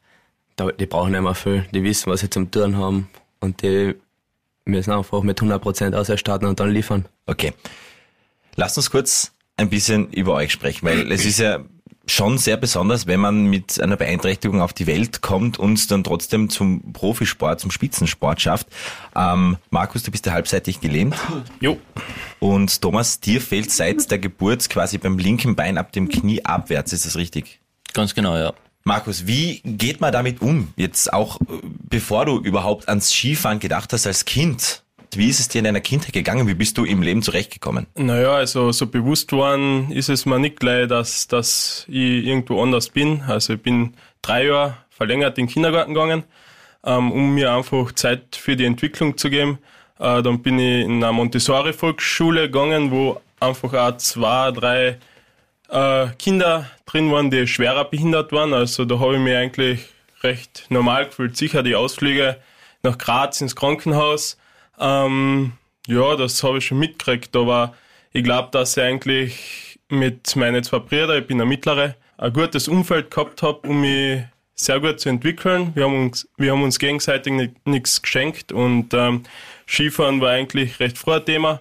die 0.79 0.87
brauchen 0.87 1.12
nicht 1.12 1.20
mehr 1.20 1.35
viel. 1.35 1.67
Die 1.73 1.82
wissen, 1.82 2.11
was 2.11 2.20
sie 2.20 2.31
zum 2.31 2.50
Tun 2.50 2.76
haben. 2.76 3.09
Und 3.41 3.62
die 3.62 3.94
müssen 4.64 4.93
einfach 4.93 5.23
mit 5.23 5.41
100% 5.41 5.94
ausstarten 5.94 6.49
und 6.49 6.61
dann 6.61 6.70
liefern. 6.70 7.06
Okay. 7.26 7.53
Lasst 8.56 8.76
uns 8.76 8.91
kurz 8.91 9.32
ein 9.56 9.70
bisschen 9.70 10.11
über 10.12 10.35
euch 10.35 10.53
sprechen, 10.53 10.87
weil 10.87 11.11
es 11.12 11.25
ist 11.25 11.38
ja 11.38 11.61
schon 12.06 12.38
sehr 12.38 12.56
besonders, 12.56 13.06
wenn 13.06 13.21
man 13.21 13.47
mit 13.47 13.80
einer 13.80 13.97
Beeinträchtigung 13.97 14.61
auf 14.61 14.73
die 14.73 14.87
Welt 14.87 15.23
kommt 15.23 15.59
und 15.59 15.90
dann 15.90 16.04
trotzdem 16.04 16.50
zum 16.50 16.92
Profisport, 16.92 17.61
zum 17.61 17.71
Spitzensport 17.71 18.40
schafft. 18.40 18.66
Ähm, 19.14 19.56
Markus, 19.71 20.02
du 20.02 20.11
bist 20.11 20.26
ja 20.26 20.32
halbseitig 20.32 20.80
gelähmt. 20.80 21.16
Jo, 21.61 21.78
Und 22.40 22.82
Thomas, 22.82 23.21
dir 23.21 23.40
fehlt 23.40 23.71
seit 23.71 24.11
der 24.11 24.18
Geburt 24.18 24.68
quasi 24.68 24.99
beim 24.99 25.18
linken 25.18 25.54
Bein 25.54 25.78
ab 25.78 25.92
dem 25.92 26.09
Knie 26.09 26.44
abwärts, 26.44 26.92
ist 26.92 27.06
das 27.06 27.16
richtig? 27.16 27.61
Ganz 27.92 28.14
genau, 28.14 28.37
ja. 28.37 28.52
Markus, 28.85 29.26
wie 29.26 29.61
geht 29.64 30.00
man 30.00 30.12
damit 30.12 30.42
um? 30.42 30.73
Jetzt 30.76 31.12
auch, 31.12 31.40
äh, 31.40 31.44
bevor 31.88 32.26
du 32.26 32.40
überhaupt 32.40 32.88
ans 32.88 33.12
Skifahren 33.12 33.61
gedacht 33.61 33.92
hast 33.92 34.06
als 34.06 34.25
Kind. 34.25 34.82
Wie 35.14 35.28
ist 35.28 35.40
es 35.40 35.49
dir 35.49 35.59
in 35.59 35.64
deiner 35.64 35.81
Kindheit 35.81 36.12
gegangen? 36.12 36.49
Wie 36.49 36.54
bist 36.54 36.78
du 36.78 36.85
im 36.85 37.02
Leben 37.02 37.23
zurechtgekommen? 37.23 37.87
Naja, 37.97 38.33
also 38.33 38.73
so 38.73 38.87
bewusst 38.87 39.33
worden 39.33 39.90
ist 39.92 40.09
es 40.09 40.25
mir 40.25 40.38
nicht 40.38 40.59
gleich, 40.59 40.88
dass, 40.88 41.28
dass 41.28 41.85
ich 41.88 42.25
irgendwo 42.25 42.62
anders 42.62 42.88
bin. 42.88 43.23
Also 43.26 43.54
ich 43.54 43.62
bin 43.62 43.95
drei 44.23 44.47
Jahre 44.47 44.76
verlängert 44.90 45.37
in 45.37 45.47
den 45.47 45.52
Kindergarten 45.52 45.92
gegangen, 45.95 46.25
ähm, 46.85 47.12
um 47.12 47.35
mir 47.35 47.52
einfach 47.52 47.92
Zeit 47.92 48.37
für 48.37 48.57
die 48.57 48.64
Entwicklung 48.64 49.19
zu 49.19 49.28
geben. 49.28 49.59
Äh, 49.99 50.23
dann 50.23 50.40
bin 50.40 50.59
ich 50.59 50.85
in 50.85 51.04
eine 51.04 51.12
Montessori-Volksschule 51.12 52.42
gegangen, 52.42 52.90
wo 52.90 53.21
einfach 53.38 53.75
auch 53.75 53.97
zwei, 53.99 54.50
drei 54.52 54.99
äh, 55.69 56.07
Kinder 56.19 56.71
drin 56.87 57.11
waren, 57.12 57.31
die 57.31 57.47
schwerer 57.47 57.85
behindert 57.85 58.33
waren. 58.33 58.54
Also 58.54 58.85
da 58.85 58.99
habe 58.99 59.14
ich 59.14 59.21
mich 59.21 59.37
eigentlich 59.37 59.81
recht 60.23 60.66
normal 60.71 61.07
gefühlt. 61.07 61.37
Sicher 61.37 61.62
die 61.62 61.75
Ausflüge 61.75 62.38
nach 62.83 62.97
Graz 62.97 63.40
ins 63.40 63.57
Krankenhaus. 63.57 64.38
Ähm, 64.79 65.52
ja, 65.87 66.17
das 66.17 66.43
habe 66.43 66.59
ich 66.59 66.67
schon 66.67 66.79
mitgekriegt, 66.79 67.35
aber 67.37 67.75
ich 68.12 68.25
glaube, 68.25 68.49
dass 68.52 68.76
ich 68.76 68.83
eigentlich 68.83 69.79
mit 69.88 70.35
meinen 70.37 70.62
zwei 70.62 70.79
Brüdern, 70.79 71.21
ich 71.21 71.26
bin 71.26 71.38
der 71.38 71.47
Mittlere, 71.47 71.97
ein 72.19 72.33
gutes 72.33 72.69
Umfeld 72.69 73.11
gehabt 73.11 73.43
habe, 73.43 73.69
um 73.69 73.81
mich 73.81 74.23
sehr 74.55 74.81
gut 74.81 75.00
zu 75.00 75.09
entwickeln. 75.09 75.73
Wir 75.75 75.85
haben 75.85 76.07
uns, 76.07 76.29
wir 76.37 76.52
haben 76.52 76.62
uns 76.62 76.79
gegenseitig 76.79 77.50
nichts 77.64 78.00
geschenkt 78.00 78.52
und 78.52 78.95
ähm, 78.95 79.25
Skifahren 79.67 80.21
war 80.21 80.31
eigentlich 80.31 80.79
recht 80.79 80.99
früh 80.99 81.14
ein 81.14 81.25
Thema, 81.25 81.61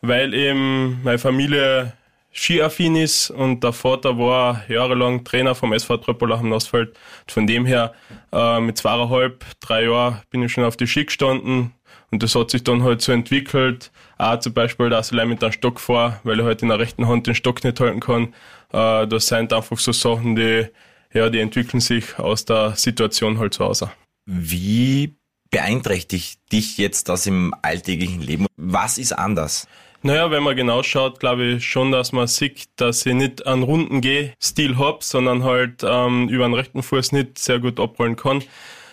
weil 0.00 0.34
eben 0.34 1.02
meine 1.02 1.18
Familie 1.18 1.94
skiaffin 2.32 2.94
ist 2.96 3.30
und 3.30 3.64
der 3.64 3.72
Vater 3.72 4.18
war 4.18 4.62
jahrelang 4.68 5.24
Trainer 5.24 5.54
vom 5.54 5.72
SV 5.72 5.96
Tröppelach 5.96 6.40
am 6.40 6.50
Nassfeld. 6.50 6.96
Von 7.26 7.46
dem 7.46 7.66
her, 7.66 7.94
äh, 8.32 8.60
mit 8.60 8.78
zweieinhalb, 8.78 9.44
drei 9.60 9.84
Jahren 9.84 10.20
bin 10.30 10.42
ich 10.42 10.52
schon 10.52 10.64
auf 10.64 10.76
die 10.76 10.86
Ski 10.86 11.06
gestanden 11.06 11.72
Und 12.10 12.22
das 12.22 12.34
hat 12.34 12.50
sich 12.50 12.64
dann 12.64 12.82
halt 12.82 13.02
so 13.02 13.12
entwickelt, 13.12 13.90
auch 14.16 14.38
zum 14.40 14.54
Beispiel, 14.54 14.88
dass 14.88 15.12
ich 15.12 15.24
mit 15.24 15.42
einem 15.42 15.52
Stock 15.52 15.78
fahre, 15.78 16.20
weil 16.24 16.40
ich 16.40 16.44
halt 16.44 16.62
in 16.62 16.68
der 16.68 16.78
rechten 16.78 17.06
Hand 17.06 17.26
den 17.26 17.34
Stock 17.34 17.62
nicht 17.64 17.78
halten 17.80 18.00
kann. 18.00 18.34
Äh, 18.72 19.06
das 19.06 19.26
sind 19.26 19.52
einfach 19.52 19.78
so 19.78 19.92
Sachen, 19.92 20.34
die, 20.34 20.66
ja, 21.12 21.28
die 21.28 21.40
entwickeln 21.40 21.80
sich 21.80 22.18
aus 22.18 22.44
der 22.44 22.76
Situation 22.76 23.38
halt 23.38 23.54
so 23.54 23.64
aus. 23.64 23.84
Wie 24.24 25.16
beeinträchtigt 25.50 26.40
dich 26.52 26.78
jetzt 26.78 27.08
das 27.08 27.26
im 27.26 27.54
alltäglichen 27.62 28.22
Leben? 28.22 28.46
Was 28.56 28.98
ist 28.98 29.12
anders? 29.12 29.66
Naja, 30.02 30.30
wenn 30.30 30.44
man 30.44 30.54
genau 30.54 30.82
schaut, 30.84 31.18
glaube 31.18 31.44
ich 31.44 31.66
schon, 31.66 31.90
dass 31.90 32.12
man 32.12 32.28
sieht, 32.28 32.68
dass 32.76 33.04
ich 33.04 33.14
nicht 33.14 33.46
einen 33.46 33.64
runden 33.64 34.00
Gehstil 34.00 34.78
habe, 34.78 34.98
sondern 35.00 35.42
halt 35.42 35.82
ähm, 35.82 36.28
über 36.28 36.44
den 36.46 36.54
rechten 36.54 36.82
Fuß 36.84 37.12
nicht 37.12 37.38
sehr 37.38 37.58
gut 37.58 37.80
abrollen 37.80 38.14
kann. 38.14 38.44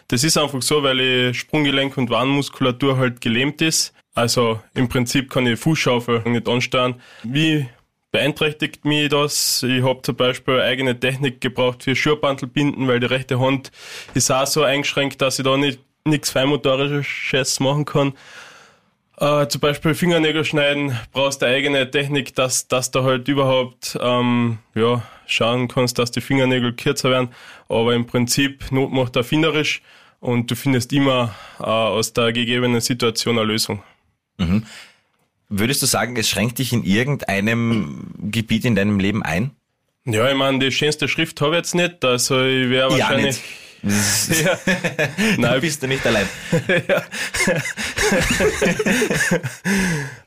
Das 0.08 0.24
ist 0.24 0.38
einfach 0.38 0.62
so, 0.62 0.84
weil 0.84 1.00
ich 1.00 1.40
Sprunggelenk 1.40 1.98
und 1.98 2.10
Warnmuskulatur 2.10 2.98
halt 2.98 3.22
gelähmt 3.22 3.62
ist. 3.62 3.94
Also 4.14 4.62
im 4.74 4.88
Prinzip 4.88 5.30
kann 5.30 5.48
ich 5.48 5.60
Fußschaufel 5.60 6.22
nicht 6.30 6.48
ansteuern. 6.48 7.02
Wie 7.24 7.68
beeinträchtigt 8.12 8.86
mich 8.86 9.10
das? 9.10 9.64
Ich 9.64 9.84
habe 9.84 10.02
zum 10.04 10.16
Beispiel 10.16 10.62
eigene 10.62 10.98
Technik 11.00 11.42
gebraucht 11.42 11.84
für 11.84 11.96
Schurbandelbinden, 11.96 12.88
weil 12.88 13.00
die 13.00 13.08
rechte 13.08 13.40
Hand 13.40 13.72
ist 14.14 14.32
auch 14.32 14.48
so 14.48 14.64
eingeschränkt, 14.64 15.22
dass 15.22 15.40
ich 15.40 15.46
da 15.46 15.58
nicht 15.58 15.80
nichts 16.06 16.30
Feinmotorisches 16.30 17.60
machen 17.60 17.86
kann. 17.86 18.14
Äh, 19.18 19.48
zum 19.48 19.62
Beispiel 19.62 19.96
Fingernägel 19.96 20.44
schneiden, 20.44 20.98
brauchst 21.14 21.42
du 21.42 21.48
eigene 21.48 21.90
Technik, 21.90 22.36
dass, 22.36 22.68
dass 22.68 22.92
du 22.92 23.04
halt 23.04 23.28
überhaupt 23.28 23.98
ähm, 24.02 24.60
ja, 24.76 25.04
schauen 25.26 25.68
kannst, 25.68 25.98
dass 26.00 26.12
die 26.12 26.22
Fingernägel 26.22 26.74
kürzer 26.74 27.10
werden. 27.10 27.30
Aber 27.68 27.94
im 27.94 28.06
Prinzip 28.06 28.72
Not 28.72 28.92
macht 28.92 29.16
erfinderisch 29.16 29.82
und 30.20 30.50
du 30.50 30.56
findest 30.56 30.94
immer 30.94 31.36
äh, 31.60 31.64
aus 31.64 32.14
der 32.14 32.32
gegebenen 32.34 32.82
Situation 32.82 33.38
eine 33.38 33.48
Lösung. 33.48 33.84
Mhm. 34.38 34.66
Würdest 35.50 35.82
du 35.82 35.86
sagen, 35.86 36.16
es 36.18 36.30
schränkt 36.30 36.60
dich 36.60 36.74
in 36.74 36.84
irgendeinem 36.84 38.08
Gebiet 38.32 38.66
in 38.66 38.76
deinem 38.76 39.00
Leben 39.00 39.24
ein? 39.24 39.52
Ja, 40.06 40.30
ich 40.30 40.36
meine, 40.36 40.60
die 40.60 40.72
schönste 40.72 41.08
Schrift 41.08 41.42
habe 41.42 41.52
ich 41.52 41.58
jetzt 41.58 41.76
nicht, 41.76 42.04
also 42.06 42.44
ich 42.44 42.70
wäre 42.70 42.92
wahrscheinlich. 42.92 43.42
Ja, 43.86 43.94
ja. 44.44 44.58
Nein, 45.38 45.62
bist 45.62 45.84
du 45.84 45.88
nicht 45.88 46.04
allein. 46.08 46.28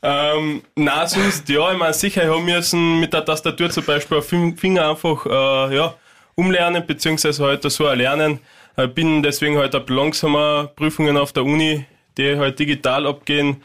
ähm, 0.00 0.62
nein, 0.76 1.08
sonst, 1.08 1.48
ja, 1.48 1.72
ich 1.72 1.78
meine, 1.78 1.92
sicher, 1.92 2.22
ich 2.22 2.28
habe 2.28 2.40
müssen 2.40 3.00
mit 3.00 3.12
der 3.12 3.24
Tastatur 3.24 3.68
zum 3.70 3.84
Beispiel 3.84 4.18
auf 4.18 4.28
Finger 4.28 4.90
einfach 4.90 5.26
äh, 5.26 5.74
ja, 5.74 5.92
umlernen, 6.38 6.86
beziehungsweise 6.86 7.44
halt 7.44 7.70
so 7.70 7.84
erlernen. 7.84 8.38
Ich 8.76 8.94
bin 8.94 9.24
deswegen 9.24 9.58
halt 9.58 9.74
ein 9.74 9.86
langsamer 9.88 10.70
Prüfungen 10.76 11.16
auf 11.16 11.32
der 11.32 11.44
Uni, 11.44 11.84
die 12.16 12.36
halt 12.36 12.58
digital 12.60 13.08
abgehen. 13.08 13.62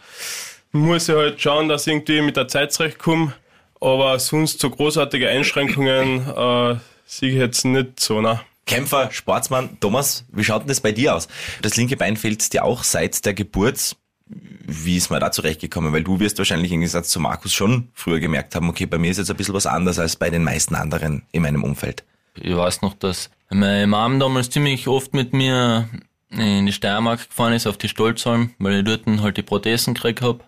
Muss 0.72 1.08
ich 1.08 1.16
halt 1.16 1.40
schauen, 1.40 1.70
dass 1.70 1.86
ich 1.86 1.94
irgendwie 1.94 2.22
mit 2.22 2.36
der 2.36 2.48
Zeit 2.48 2.74
zurechtkomme. 2.74 3.34
Aber 3.80 4.18
sonst 4.18 4.60
so 4.60 4.72
großartige 4.72 5.30
Einschränkungen 5.30 6.28
äh, 6.28 6.76
sehe 7.06 7.30
ich 7.30 7.36
jetzt 7.36 7.64
nicht 7.64 8.00
so. 8.00 8.22
Ne? 8.22 8.40
Kämpfer, 8.66 9.12
Sportsmann. 9.12 9.78
Thomas, 9.80 10.26
wie 10.32 10.44
schaut 10.44 10.62
denn 10.62 10.70
das 10.70 10.82
bei 10.82 10.94
dir 10.94 11.14
aus? 11.16 11.28
Das 11.62 11.76
linke 11.78 11.96
Bein 11.96 12.18
fehlt 12.18 12.52
dir 12.54 12.64
auch 12.64 12.84
seit 12.84 13.24
der 13.26 13.36
Geburt. 13.36 13.96
Wie 14.26 14.98
ist 14.98 15.12
man 15.12 15.20
da 15.20 15.32
zurechtgekommen? 15.32 15.94
Weil 15.94 16.04
du 16.04 16.20
wirst 16.20 16.40
wahrscheinlich 16.40 16.72
im 16.72 16.80
Gegensatz 16.80 17.10
zu 17.10 17.20
Markus 17.20 17.54
schon 17.54 17.90
früher 17.94 18.20
gemerkt 18.20 18.56
haben, 18.56 18.68
okay, 18.70 18.88
bei 18.88 18.98
mir 18.98 19.12
ist 19.12 19.18
jetzt 19.18 19.30
ein 19.30 19.38
bisschen 19.38 19.54
was 19.54 19.68
anders 19.68 20.00
als 20.00 20.16
bei 20.16 20.32
den 20.32 20.44
meisten 20.44 20.74
anderen 20.74 21.24
in 21.32 21.44
meinem 21.44 21.64
Umfeld. 21.64 22.04
Ich 22.36 22.56
weiß 22.56 22.82
noch, 22.82 22.94
dass 22.94 23.30
meine 23.50 23.88
Mom 23.88 24.20
damals 24.20 24.50
ziemlich 24.50 24.88
oft 24.88 25.14
mit 25.14 25.34
mir 25.34 25.90
in 26.30 26.66
die 26.66 26.74
Steiermark 26.74 27.30
gefahren 27.30 27.54
ist, 27.54 27.68
auf 27.68 27.78
die 27.78 27.90
Stolzalm, 27.90 28.54
weil 28.58 28.80
ich 28.80 28.86
dort 28.86 29.06
halt 29.22 29.38
die 29.38 29.44
Prothesen 29.44 29.94
gekriegt 29.94 30.22
hab. 30.22 30.44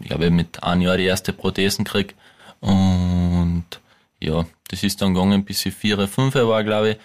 Ich 0.00 0.10
habe 0.10 0.30
mit 0.30 0.62
einem 0.62 0.82
Jahr 0.82 0.98
die 0.98 1.04
erste 1.04 1.32
Prothesen 1.32 1.84
gekriegt. 1.84 2.14
Und 2.60 3.64
ja, 4.20 4.44
das 4.68 4.82
ist 4.82 5.00
dann 5.00 5.14
gegangen, 5.14 5.44
bis 5.44 5.64
ich 5.64 5.74
vier, 5.74 6.06
fünf 6.06 6.34
war, 6.34 6.64
glaube 6.64 6.90
ich 6.90 6.96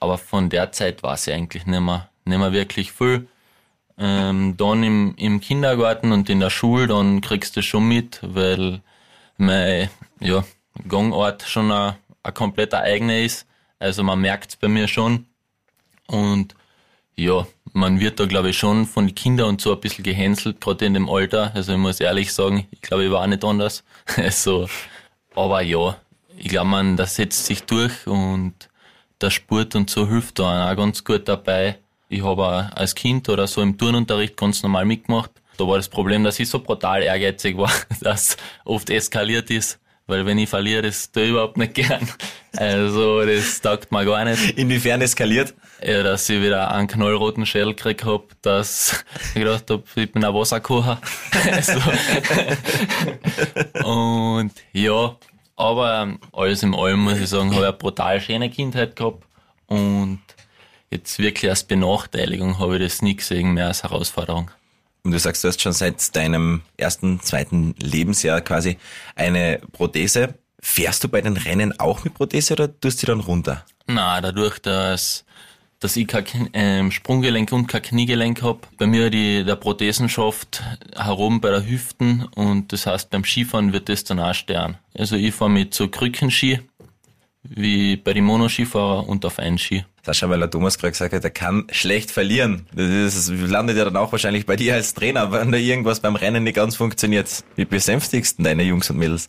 aber 0.00 0.16
von 0.18 0.48
der 0.48 0.72
Zeit 0.72 1.02
war 1.02 1.16
sie 1.16 1.32
eigentlich 1.32 1.66
nicht 1.66 1.80
mehr, 1.80 2.08
nicht 2.24 2.38
mehr 2.38 2.52
wirklich 2.52 2.90
viel. 2.90 3.28
Ähm, 3.98 4.56
dann 4.56 4.82
im, 4.82 5.14
im 5.16 5.40
Kindergarten 5.40 6.10
und 6.10 6.30
in 6.30 6.40
der 6.40 6.48
Schule, 6.50 6.86
dann 6.86 7.20
kriegst 7.20 7.54
du 7.56 7.62
schon 7.62 7.86
mit, 7.86 8.18
weil 8.22 8.80
mein 9.36 9.90
ja, 10.20 10.42
Gangort 10.88 11.42
schon 11.42 11.70
ein, 11.70 11.96
ein 12.22 12.34
kompletter 12.34 12.80
eigener 12.80 13.18
ist. 13.18 13.46
Also 13.80 14.04
man 14.04 14.20
merkt 14.20 14.50
es 14.50 14.56
bei 14.56 14.68
mir 14.68 14.86
schon. 14.86 15.26
Und 16.06 16.54
ja, 17.16 17.46
man 17.72 17.98
wird 17.98 18.20
da 18.20 18.26
glaube 18.26 18.50
ich 18.50 18.58
schon 18.58 18.86
von 18.86 19.14
Kindern 19.14 19.48
und 19.48 19.60
so 19.60 19.72
ein 19.72 19.80
bisschen 19.80 20.04
gehänselt, 20.04 20.60
gerade 20.60 20.84
in 20.84 20.94
dem 20.94 21.08
Alter. 21.08 21.52
Also 21.54 21.72
ich 21.72 21.78
muss 21.78 21.98
ehrlich 21.98 22.32
sagen, 22.32 22.68
ich 22.70 22.80
glaube, 22.80 23.04
ich 23.04 23.10
war 23.10 23.22
auch 23.22 23.26
nicht 23.26 23.44
anders. 23.44 23.82
also, 24.16 24.68
aber 25.34 25.62
ja, 25.62 25.96
ich 26.36 26.48
glaube, 26.48 26.68
man, 26.68 26.96
das 26.96 27.16
setzt 27.16 27.46
sich 27.46 27.64
durch 27.64 28.06
und 28.06 28.54
der 29.20 29.30
Sport 29.30 29.74
und 29.74 29.90
so 29.90 30.08
hilft 30.08 30.38
da 30.38 30.70
auch 30.70 30.76
ganz 30.76 31.04
gut 31.04 31.28
dabei. 31.28 31.78
Ich 32.08 32.22
habe 32.22 32.70
als 32.74 32.94
Kind 32.94 33.28
oder 33.28 33.46
so 33.46 33.62
im 33.62 33.78
Turnunterricht 33.78 34.36
ganz 34.36 34.62
normal 34.62 34.84
mitgemacht. 34.84 35.30
Da 35.56 35.66
war 35.66 35.76
das 35.76 35.88
Problem, 35.88 36.24
dass 36.24 36.40
ich 36.40 36.48
so 36.48 36.58
brutal 36.58 37.02
ehrgeizig 37.02 37.56
war, 37.56 37.70
dass 38.00 38.36
oft 38.64 38.90
eskaliert 38.90 39.50
ist. 39.50 39.78
Weil 40.10 40.26
wenn 40.26 40.38
ich 40.38 40.48
verliere, 40.48 40.82
das 40.82 41.12
tue 41.12 41.22
ich 41.22 41.30
überhaupt 41.30 41.56
nicht 41.56 41.74
gern. 41.74 42.08
Also 42.56 43.24
das 43.24 43.60
taugt 43.60 43.92
mir 43.92 44.04
gar 44.04 44.24
nicht. 44.24 44.58
Inwiefern 44.58 45.00
eskaliert? 45.00 45.54
Ja, 45.82 46.02
dass 46.02 46.28
ich 46.28 46.42
wieder 46.42 46.70
einen 46.72 46.88
knallroten 46.88 47.46
Schell 47.46 47.68
gekriegt 47.68 48.04
hab, 48.04 48.24
dass 48.42 49.04
ich 49.28 49.40
gedacht 49.40 49.70
hab, 49.70 49.84
ich 49.96 50.10
bin 50.12 50.24
ein 50.24 50.34
Wasserkocher. 50.34 51.00
also. 51.52 51.80
Und 53.88 54.52
ja, 54.72 55.16
aber 55.56 56.16
alles 56.32 56.62
im 56.62 56.74
allem 56.74 57.00
muss 57.00 57.18
ich 57.18 57.28
sagen, 57.28 57.50
habe 57.50 57.60
ich 57.60 57.68
eine 57.68 57.72
brutal 57.72 58.20
schöne 58.20 58.50
Kindheit 58.50 58.96
gehabt 58.96 59.24
und 59.68 60.20
jetzt 60.90 61.18
wirklich 61.18 61.48
als 61.48 61.64
Benachteiligung 61.64 62.58
habe 62.58 62.76
ich 62.76 62.82
das 62.82 63.00
nie 63.00 63.16
gesehen, 63.16 63.52
mehr 63.52 63.68
als 63.68 63.84
Herausforderung. 63.84 64.50
Und 65.02 65.12
du 65.12 65.18
sagst, 65.18 65.44
du 65.44 65.48
hast 65.48 65.60
schon 65.60 65.72
seit 65.72 66.14
deinem 66.14 66.62
ersten, 66.76 67.20
zweiten 67.20 67.74
Lebensjahr 67.78 68.40
quasi 68.40 68.78
eine 69.14 69.60
Prothese. 69.72 70.34
Fährst 70.60 71.02
du 71.04 71.08
bei 71.08 71.22
den 71.22 71.36
Rennen 71.36 71.78
auch 71.80 72.04
mit 72.04 72.14
Prothese 72.14 72.52
oder 72.52 72.80
tust 72.80 73.02
du 73.02 73.06
dann 73.06 73.20
runter? 73.20 73.64
Na, 73.86 74.20
dadurch, 74.20 74.58
dass 74.58 75.24
dass 75.80 75.96
ich 75.96 76.06
kein 76.06 76.50
ähm, 76.52 76.90
Sprunggelenk 76.90 77.50
und 77.52 77.66
kein 77.66 77.82
Kniegelenk 77.82 78.42
hab. 78.42 78.68
Bei 78.76 78.86
mir 78.86 79.10
die, 79.10 79.44
der 79.44 79.56
Prothesenschaft 79.56 80.62
herum 80.94 81.40
bei 81.40 81.50
der 81.50 81.66
Hüften 81.66 82.26
und 82.34 82.72
das 82.72 82.86
heißt 82.86 83.10
beim 83.10 83.24
Skifahren 83.24 83.72
wird 83.72 83.88
das 83.88 84.04
dann 84.04 84.20
auch 84.20 84.34
sterben. 84.34 84.76
Also 84.94 85.16
ich 85.16 85.34
fahre 85.34 85.50
mit 85.50 85.72
so 85.72 85.88
Krückenski, 85.88 86.60
wie 87.42 87.96
bei 87.96 88.12
den 88.12 88.24
Monoskifahrer 88.24 89.08
und 89.08 89.24
auf 89.24 89.38
einen 89.38 89.58
Ski. 89.58 89.84
Sascha, 90.02 90.28
weil 90.30 90.38
der 90.38 90.50
Thomas 90.50 90.78
gerade 90.78 90.92
gesagt 90.92 91.12
hat, 91.12 91.24
er 91.24 91.30
kann 91.30 91.66
schlecht 91.70 92.10
verlieren. 92.10 92.66
Das 92.74 93.30
landet 93.30 93.76
ja 93.76 93.84
dann 93.84 93.96
auch 93.96 94.12
wahrscheinlich 94.12 94.46
bei 94.46 94.56
dir 94.56 94.74
als 94.74 94.94
Trainer, 94.94 95.30
wenn 95.32 95.52
da 95.52 95.58
irgendwas 95.58 96.00
beim 96.00 96.16
Rennen 96.16 96.44
nicht 96.44 96.56
ganz 96.56 96.76
funktioniert. 96.76 97.44
Wie 97.56 97.64
besänftigst 97.64 98.38
du 98.38 98.42
deine 98.42 98.62
Jungs 98.62 98.88
und 98.90 98.96
Mädels? 98.96 99.28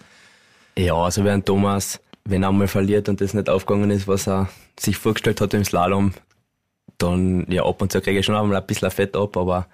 Ja, 0.77 0.95
also 0.95 1.25
während 1.25 1.45
Thomas, 1.45 1.99
wenn 2.23 2.43
er 2.43 2.49
einmal 2.49 2.67
verliert 2.67 3.09
und 3.09 3.19
das 3.19 3.33
nicht 3.33 3.49
aufgegangen 3.49 3.91
ist, 3.91 4.07
was 4.07 4.27
er 4.27 4.49
sich 4.79 4.97
vorgestellt 4.97 5.41
hat 5.41 5.53
im 5.53 5.65
Slalom, 5.65 6.13
dann, 6.97 7.45
ja, 7.49 7.65
ab 7.65 7.81
und 7.81 7.91
zu 7.91 8.01
kriege 8.01 8.19
ich 8.19 8.25
schon 8.25 8.35
einmal 8.35 8.57
ein 8.57 8.65
bisschen 8.65 8.91
Fett 8.91 9.15
ab, 9.15 9.35
aber 9.35 9.67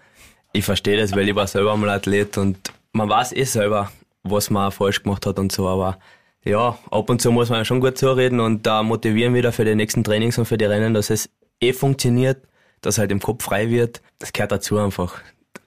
ich 0.54 0.66
verstehe 0.66 0.98
das, 0.98 1.16
weil 1.16 1.28
ich 1.30 1.36
war 1.36 1.46
selber 1.46 1.76
mal 1.78 1.90
Athlet 1.90 2.38
und 2.38 2.58
man 2.94 3.10
weiß 3.10 3.34
eh 3.34 3.44
selber, 3.44 3.92
was 4.24 4.50
man 4.50 4.72
falsch 4.72 5.04
gemacht 5.04 5.26
hat 5.26 5.38
und 5.38 5.52
so, 5.52 5.68
aber 5.68 6.00
ja, 6.44 6.78
ab 6.92 7.10
und 7.10 7.22
zu 7.22 7.32
muss 7.32 7.50
man 7.50 7.66
schon 7.66 7.80
gut 7.80 7.98
zureden 7.98 8.40
und 8.40 8.66
da 8.66 8.84
motivieren 8.84 9.34
wieder 9.34 9.52
für 9.52 9.66
die 9.66 9.76
nächsten 9.76 10.04
Trainings 10.04 10.38
und 10.38 10.46
für 10.46 10.58
die 10.58 10.66
Rennen, 10.66 10.94
dass 10.94 11.10
es 11.10 11.30
eh 11.62 11.74
funktioniert, 11.74 12.42
dass 12.82 12.98
halt 12.98 13.12
im 13.12 13.20
Kopf 13.20 13.44
frei 13.44 13.70
wird. 13.70 14.02
Das 14.20 14.34
gehört 14.34 14.52
dazu 14.52 14.78
einfach 14.78 15.16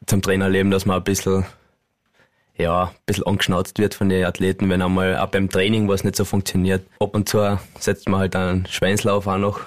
zum 0.06 0.22
Trainerleben, 0.22 0.70
dass 0.70 0.86
man 0.86 0.96
ein 0.96 1.04
bisschen, 1.04 1.44
ja, 2.56 2.84
ein 2.84 2.94
bisschen 3.06 3.26
angeschnauzt 3.26 3.78
wird 3.78 3.94
von 3.94 4.08
den 4.08 4.24
Athleten, 4.24 4.68
wenn 4.70 4.82
einmal 4.82 5.18
auch 5.18 5.28
beim 5.28 5.48
Training 5.50 5.88
was 5.88 6.04
nicht 6.04 6.16
so 6.16 6.24
funktioniert. 6.24 6.82
Ab 6.98 7.14
und 7.14 7.28
zu 7.28 7.58
setzt 7.78 8.08
man 8.08 8.20
halt 8.20 8.36
einen 8.36 8.66
Schweinslauf 8.66 9.26
auch 9.26 9.38
noch, 9.38 9.60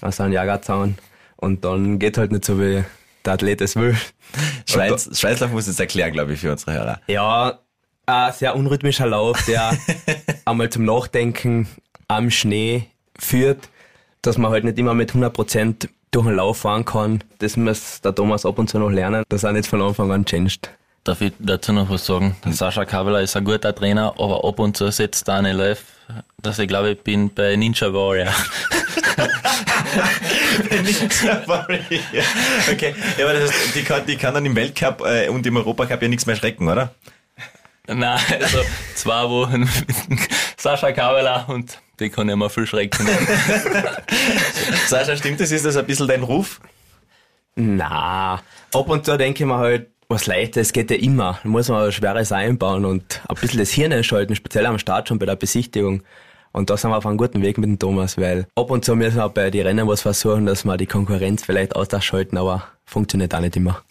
also 0.00 0.22
einen 0.22 0.32
Jagerzaun 0.32 0.96
und 1.36 1.64
dann 1.64 1.98
geht 1.98 2.18
halt 2.18 2.30
nicht 2.30 2.44
so, 2.44 2.60
wie 2.60 2.84
der 3.24 3.32
Athlet 3.32 3.60
es 3.60 3.76
will. 3.76 3.96
Schweiz, 4.68 5.18
Schweißlauf 5.18 5.50
muss 5.50 5.66
jetzt 5.66 5.80
erklären, 5.80 6.12
glaube 6.12 6.32
ich, 6.32 6.40
für 6.40 6.52
unsere 6.52 6.72
Hörer. 6.72 7.00
Ja, 7.06 7.58
ein 8.06 8.32
sehr 8.32 8.56
unrhythmischer 8.56 9.06
Lauf, 9.06 9.44
der 9.46 9.76
einmal 10.44 10.70
zum 10.70 10.84
Nachdenken 10.84 11.68
am 12.08 12.30
Schnee 12.30 12.88
führt, 13.18 13.68
dass 14.22 14.38
man 14.38 14.50
halt 14.50 14.64
nicht 14.64 14.78
immer 14.78 14.94
mit 14.94 15.12
100% 15.12 15.88
durch 16.10 16.26
den 16.26 16.36
Lauf 16.36 16.58
fahren 16.58 16.84
kann. 16.84 17.24
Das 17.38 17.56
muss 17.56 18.00
der 18.00 18.14
Thomas 18.14 18.44
ab 18.44 18.58
und 18.58 18.68
zu 18.68 18.78
noch 18.78 18.90
lernen, 18.90 19.24
dass 19.28 19.44
er 19.44 19.52
nicht 19.52 19.68
von 19.68 19.80
Anfang 19.82 20.12
an 20.12 20.24
changed. 20.24 20.70
Darf 21.04 21.20
ich 21.20 21.32
dazu 21.40 21.72
noch 21.72 21.90
was 21.90 22.06
sagen? 22.06 22.36
Der 22.44 22.52
Sascha 22.52 22.84
Kaveler 22.84 23.22
ist 23.22 23.36
ein 23.36 23.44
guter 23.44 23.74
Trainer, 23.74 24.14
aber 24.18 24.44
ab 24.44 24.60
und 24.60 24.76
zu 24.76 24.88
setzt 24.92 25.26
er 25.26 25.34
eine 25.34 25.52
Live, 25.52 25.82
dass 26.40 26.60
ich 26.60 26.68
glaube, 26.68 26.90
ich 26.90 27.00
bin 27.00 27.34
bei 27.34 27.56
Ninja 27.56 27.92
Warrior. 27.92 28.32
okay, 32.70 32.94
ja, 33.18 33.24
aber 33.24 33.34
das 33.34 33.50
heißt, 33.50 33.74
die, 33.74 33.82
kann, 33.82 34.06
die 34.06 34.16
kann 34.16 34.34
dann 34.34 34.46
im 34.46 34.54
Weltcup 34.54 35.02
äh, 35.04 35.28
und 35.28 35.44
im 35.44 35.56
Europacup 35.56 36.02
ja 36.02 36.08
nichts 36.08 36.26
mehr 36.26 36.36
schrecken, 36.36 36.68
oder? 36.68 36.94
Nein, 37.88 38.20
also 38.40 38.60
zwei 38.94 39.28
Wochen 39.28 39.60
mit 40.08 40.20
Sascha 40.56 40.92
Kabela 40.92 41.44
und 41.48 41.80
die 41.98 42.10
kann 42.10 42.28
ja 42.28 42.36
mal 42.36 42.48
viel 42.48 42.66
schrecken. 42.66 43.06
Sascha, 44.86 45.16
stimmt 45.16 45.40
das? 45.40 45.50
Ist 45.50 45.64
das 45.64 45.76
ein 45.76 45.86
bisschen 45.86 46.06
dein 46.06 46.22
Ruf? 46.22 46.60
Na, 47.56 48.40
ab 48.72 48.88
und 48.88 49.04
zu 49.04 49.18
denke 49.18 49.42
ich 49.42 49.48
mir 49.48 49.58
halt, 49.58 49.90
was 50.08 50.26
Leichtes 50.26 50.72
geht 50.72 50.90
ja 50.90 50.96
immer. 50.96 51.40
Da 51.42 51.48
muss 51.48 51.68
man 51.68 51.90
Schweres 51.90 52.30
einbauen 52.32 52.84
und 52.84 53.20
ein 53.28 53.36
bisschen 53.40 53.58
das 53.58 53.70
Hirn 53.70 53.92
einschalten, 53.92 54.36
speziell 54.36 54.66
am 54.66 54.78
Start 54.78 55.08
schon 55.08 55.18
bei 55.18 55.26
der 55.26 55.36
Besichtigung. 55.36 56.02
Und 56.52 56.70
da 56.70 56.76
sind 56.76 56.90
wir 56.90 56.98
auf 56.98 57.06
einem 57.06 57.16
guten 57.16 57.42
Weg 57.42 57.58
mit 57.58 57.68
dem 57.68 57.78
Thomas, 57.78 58.18
weil 58.18 58.46
ab 58.54 58.70
und 58.70 58.84
zu 58.84 58.94
müssen 58.94 59.16
wir 59.16 59.28
bei 59.30 59.50
den 59.50 59.66
Rennen 59.66 59.88
was 59.88 60.02
versuchen, 60.02 60.46
dass 60.46 60.64
wir 60.64 60.76
die 60.76 60.86
Konkurrenz 60.86 61.44
vielleicht 61.44 61.74
ausschalten, 61.74 62.36
aber 62.36 62.68
funktioniert 62.84 63.34
auch 63.34 63.40
nicht 63.40 63.56
immer. 63.56 63.82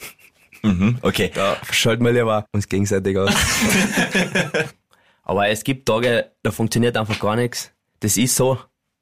Mhm, 0.63 1.00
okay. 1.01 1.32
Da 1.34 1.58
schalten 1.72 2.06
wir 2.06 2.12
lieber 2.12 2.46
uns 2.51 2.68
gegenseitig 2.68 3.18
aus. 3.18 3.34
aber 5.24 5.48
es 5.48 5.63
gibt 5.63 5.88
Tage, 5.88 6.32
da 6.44 6.51
funktioniert 6.51 6.98
einfach 6.98 7.20
gar 7.20 7.36
nichts. 7.36 7.72
Das 8.00 8.18
ist 8.18 8.36
so. 8.36 8.58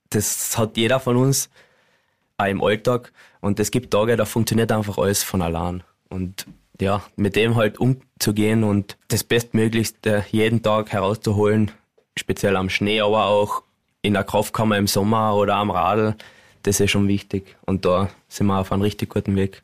Das 0.10 0.58
hat 0.58 0.78
jeder 0.78 1.00
von 1.00 1.18
uns, 1.18 1.50
auch 2.38 2.46
im 2.46 2.64
Alltag. 2.64 3.14
Und 3.42 3.60
es 3.60 3.72
gibt 3.72 3.92
Tage, 3.92 4.18
da 4.18 4.26
funktioniert 4.26 4.72
einfach 4.72 4.98
alles 4.98 5.24
von 5.24 5.42
allein. 5.42 5.84
Und 6.10 6.48
ja, 6.82 7.04
mit 7.16 7.36
dem 7.36 7.56
halt 7.56 7.78
umzugehen 7.78 8.64
und 8.64 8.98
das 9.10 9.24
Bestmöglichste 9.24 10.26
jeden 10.32 10.64
Tag 10.64 10.92
herauszuholen, 10.92 11.72
speziell 12.18 12.56
am 12.56 12.70
Schnee, 12.70 13.02
aber 13.02 13.26
auch 13.26 13.64
in 14.02 14.14
der 14.14 14.24
Kraftkammer 14.24 14.78
im 14.78 14.88
Sommer 14.88 15.36
oder 15.36 15.56
am 15.56 15.72
Radl, 15.72 16.16
das 16.64 16.80
ist 16.80 16.92
schon 16.92 17.08
wichtig. 17.08 17.56
Und 17.66 17.86
da 17.86 18.10
sind 18.28 18.48
wir 18.48 18.60
auf 18.60 18.72
einem 18.72 18.82
richtig 18.82 19.10
guten 19.10 19.36
Weg. 19.36 19.64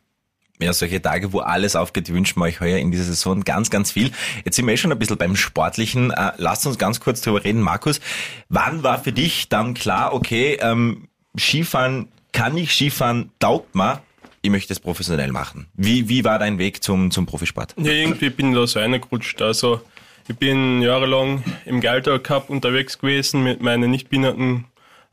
Ja, 0.58 0.72
solche 0.72 1.02
Tage, 1.02 1.32
wo 1.32 1.40
alles 1.40 1.76
aufgeht, 1.76 2.12
wünschen 2.12 2.40
wir 2.40 2.44
euch 2.46 2.60
heuer 2.60 2.78
in 2.78 2.90
dieser 2.90 3.04
Saison 3.04 3.44
ganz, 3.44 3.70
ganz 3.70 3.90
viel. 3.90 4.10
Jetzt 4.44 4.56
sind 4.56 4.66
wir 4.66 4.72
eh 4.72 4.76
schon 4.76 4.92
ein 4.92 4.98
bisschen 4.98 5.18
beim 5.18 5.36
Sportlichen. 5.36 6.10
Äh, 6.10 6.32
lasst 6.38 6.66
uns 6.66 6.78
ganz 6.78 7.00
kurz 7.00 7.20
drüber 7.20 7.44
reden. 7.44 7.60
Markus, 7.60 8.00
wann 8.48 8.82
war 8.82 9.02
für 9.02 9.12
dich 9.12 9.48
dann 9.48 9.74
klar, 9.74 10.14
okay, 10.14 10.58
ähm, 10.60 11.08
Skifahren 11.38 12.08
kann 12.32 12.56
ich, 12.56 12.72
Skifahren 12.72 13.30
taugt 13.38 13.74
mir, 13.74 14.02
ich 14.42 14.50
möchte 14.50 14.72
es 14.72 14.80
professionell 14.80 15.32
machen. 15.32 15.66
Wie, 15.74 16.08
wie 16.08 16.24
war 16.24 16.38
dein 16.38 16.58
Weg 16.58 16.82
zum, 16.82 17.10
zum 17.10 17.26
Profisport? 17.26 17.74
Ja, 17.78 17.92
irgendwie 17.92 18.30
bin 18.30 18.50
ich 18.50 18.54
da 18.56 18.66
so 18.66 18.78
reingerutscht. 18.78 19.42
Also, 19.42 19.80
ich 20.28 20.36
bin 20.36 20.82
jahrelang 20.82 21.44
im 21.64 21.80
Geiltal 21.80 22.18
Cup 22.18 22.48
unterwegs 22.48 22.98
gewesen 22.98 23.42
mit 23.42 23.60
meinen 23.62 23.90
nicht 23.90 24.08
behinderten 24.08 24.64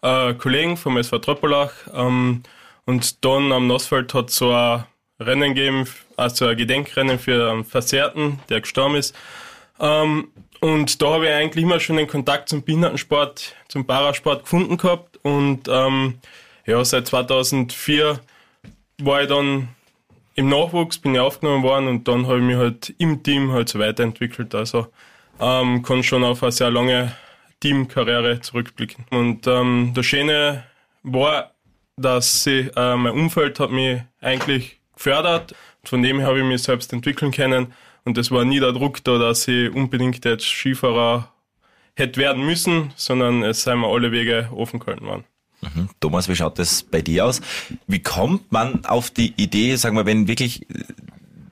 äh, 0.02 0.34
Kollegen 0.36 0.78
vom 0.78 0.98
SV 0.98 1.20
Tröppelach. 1.20 1.74
Ähm, 1.94 2.44
und 2.86 3.24
dann 3.26 3.52
am 3.52 3.68
Nassfeld 3.68 4.14
hat 4.14 4.30
so 4.30 4.54
ein 4.54 4.84
Rennen 5.26 5.56
gegeben, 5.56 5.88
also 6.18 6.48
ein 6.48 6.58
Gedenkrennen 6.58 7.20
für 7.20 7.52
einen 7.52 7.66
Versehrten, 7.66 8.40
der 8.50 8.62
gestorben 8.62 8.96
ist. 8.96 9.16
Ähm, 9.80 10.30
und 10.62 11.02
da 11.02 11.14
habe 11.14 11.26
ich 11.26 11.34
eigentlich 11.34 11.64
immer 11.64 11.80
schon 11.80 11.98
den 11.98 12.08
Kontakt 12.08 12.50
zum 12.50 12.64
Behindertensport, 12.64 13.56
zum 13.68 13.86
Parasport 13.86 14.44
gefunden 14.44 14.78
gehabt. 14.78 15.20
Und 15.24 15.68
ähm, 15.68 16.20
ja, 16.66 16.84
seit 16.86 17.08
2004 17.08 18.20
war 19.00 19.22
ich 19.24 19.28
dann 19.28 19.70
im 20.36 20.50
Nachwuchs, 20.50 21.00
bin 21.00 21.16
ich 21.16 21.20
aufgenommen 21.20 21.64
worden 21.64 21.88
und 21.88 22.08
dann 22.08 22.28
habe 22.28 22.40
ich 22.40 22.44
mich 22.46 22.56
halt 22.56 22.94
im 22.98 23.22
Team 23.24 23.52
halt 23.52 23.70
so 23.70 23.80
weiterentwickelt. 23.80 24.56
Also 24.56 24.88
ähm, 25.40 25.84
kann 25.84 26.04
schon 26.04 26.24
auf 26.24 26.42
eine 26.44 26.52
sehr 26.52 26.72
lange 26.72 27.14
Teamkarriere 27.60 28.40
zurückblicken. 28.42 29.06
Und 29.10 29.48
ähm, 29.48 29.92
das 29.94 30.06
Schöne 30.06 30.64
war, 31.04 31.52
dass 31.98 32.44
sie, 32.44 32.72
äh, 32.76 32.96
mein 32.96 33.14
Umfeld 33.14 33.60
hat 33.60 33.72
mich 33.72 34.02
eigentlich 34.22 34.80
gefördert. 34.96 35.56
Von 35.84 36.02
dem 36.02 36.20
her 36.20 36.28
habe 36.28 36.40
ich 36.40 36.46
mich 36.46 36.64
selbst 36.64 36.94
entwickeln 36.94 37.32
können. 37.32 37.74
Und 38.06 38.18
es 38.18 38.32
war 38.32 38.46
nie 38.46 38.60
der 38.60 38.74
Druck 38.74 39.04
da, 39.04 39.18
dass 39.18 39.48
ich 39.48 39.74
unbedingt 39.74 40.24
jetzt 40.26 40.46
Skifahrer 40.46 41.30
hätte 41.96 42.20
werden 42.20 42.46
müssen, 42.46 42.92
sondern 42.96 43.44
es 43.44 43.64
seien 43.64 43.80
mir 43.80 43.88
alle 43.88 44.12
Wege 44.12 44.50
offen 44.54 44.80
gehalten 44.80 45.06
worden. 45.06 45.24
Mhm. 45.62 45.90
Thomas, 46.00 46.28
wie 46.28 46.36
schaut 46.36 46.60
das 46.60 46.84
bei 46.84 47.02
dir 47.02 47.26
aus? 47.26 47.42
Wie 47.88 48.00
kommt 48.00 48.52
man 48.52 48.84
auf 48.86 49.10
die 49.12 49.34
Idee, 49.38 49.76
sagen 49.76 49.96
wir, 49.96 50.06
wenn 50.06 50.28
wirklich 50.28 50.66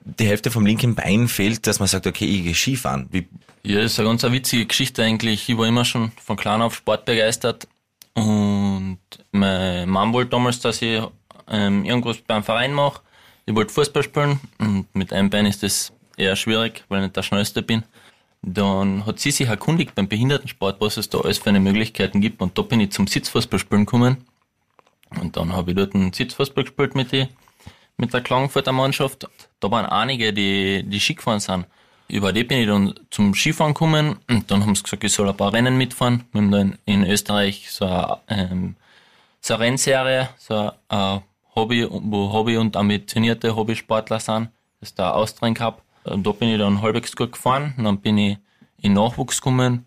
die 0.04 0.26
Hälfte 0.26 0.50
vom 0.50 0.66
linken 0.66 0.94
Bein 0.94 1.28
fehlt, 1.28 1.66
dass 1.66 1.78
man 1.78 1.88
sagt, 1.88 2.06
okay, 2.06 2.26
ich 2.26 2.42
gehe 2.42 2.54
Skifahren? 2.54 3.08
Wie 3.10 3.26
ja, 3.64 3.80
das 3.80 3.92
ist 3.92 4.00
eine 4.00 4.08
ganz 4.08 4.24
witzige 4.24 4.66
Geschichte 4.66 5.04
eigentlich. 5.04 5.48
Ich 5.48 5.56
war 5.56 5.68
immer 5.68 5.84
schon 5.84 6.10
von 6.22 6.36
klein 6.36 6.62
auf 6.62 6.74
Sport 6.74 7.04
begeistert 7.04 7.68
und 8.14 8.98
meine 9.30 9.86
Mom 9.86 10.12
wollte 10.12 10.30
damals, 10.30 10.60
dass 10.60 10.82
ich 10.82 11.00
ähm, 11.48 11.84
irgendwas 11.84 12.18
beim 12.18 12.42
Verein 12.42 12.72
mache. 12.72 13.00
Ich 13.44 13.54
wollte 13.54 13.72
Fußball 13.72 14.02
spielen 14.02 14.40
und 14.58 14.86
mit 14.94 15.12
einem 15.12 15.30
Bein 15.30 15.46
ist 15.46 15.62
das 15.62 15.92
eher 16.16 16.36
schwierig, 16.36 16.84
weil 16.88 17.00
ich 17.00 17.02
nicht 17.04 17.16
der 17.16 17.22
Schnellste 17.22 17.62
bin. 17.62 17.82
Dann 18.42 19.06
hat 19.06 19.20
sie 19.20 19.30
sich 19.30 19.48
erkundigt 19.48 19.94
beim 19.94 20.08
Behindertensport, 20.08 20.80
was 20.80 20.96
es 20.96 21.08
da 21.08 21.18
alles 21.18 21.38
für 21.38 21.50
eine 21.50 21.60
Möglichkeiten 21.60 22.20
gibt. 22.20 22.40
Und 22.40 22.56
da 22.58 22.62
bin 22.62 22.80
ich 22.80 22.90
zum 22.90 23.06
Sitzfußballspielen 23.06 23.84
gekommen. 23.84 24.24
Und 25.20 25.36
dann 25.36 25.52
habe 25.52 25.70
ich 25.70 25.76
dort 25.76 25.94
einen 25.94 26.12
Sitzfußball 26.12 26.64
gespielt 26.64 26.94
mit, 26.94 27.12
die, 27.12 27.28
mit 27.96 28.12
der 28.12 28.20
Klagenfurter 28.20 28.72
Mannschaft. 28.72 29.28
Da 29.60 29.70
waren 29.70 29.86
einige, 29.86 30.32
die, 30.32 30.82
die 30.84 31.00
Ski 31.00 31.14
gefahren 31.14 31.40
sind. 31.40 31.66
Über 32.08 32.32
die 32.32 32.44
bin 32.44 32.58
ich 32.58 32.66
dann 32.66 32.94
zum 33.10 33.34
Skifahren 33.34 33.74
gekommen 33.74 34.18
und 34.28 34.50
dann 34.50 34.62
haben 34.62 34.74
sie 34.74 34.82
gesagt, 34.82 35.04
ich 35.04 35.12
soll 35.12 35.28
ein 35.28 35.36
paar 35.36 35.52
Rennen 35.52 35.78
mitfahren. 35.78 36.24
Wir 36.32 36.42
haben 36.42 36.50
dann 36.50 36.78
in 36.84 37.04
Österreich 37.04 37.70
so 37.70 37.86
eine, 37.86 38.20
ähm, 38.28 38.76
so 39.40 39.54
eine 39.54 39.64
Rennserie, 39.64 40.28
so 40.36 40.72
ein 40.88 41.22
Hobby, 41.54 41.86
wo 41.90 42.32
Hobby 42.32 42.56
und 42.56 42.76
ambitionierte 42.76 43.54
Hobbysportler 43.54 44.20
sind. 44.20 44.50
Das 44.80 44.90
ist 44.90 44.98
der 44.98 45.14
Austrian 45.14 45.54
Cup. 45.54 45.82
Und 46.04 46.26
da 46.26 46.32
bin 46.32 46.48
ich 46.48 46.58
dann 46.58 46.82
halbwegs 46.82 47.14
gut 47.14 47.32
gefahren 47.32 47.74
und 47.76 47.84
dann 47.84 47.98
bin 47.98 48.18
ich 48.18 48.38
in 48.80 48.94
Nachwuchs 48.94 49.40
gekommen 49.40 49.86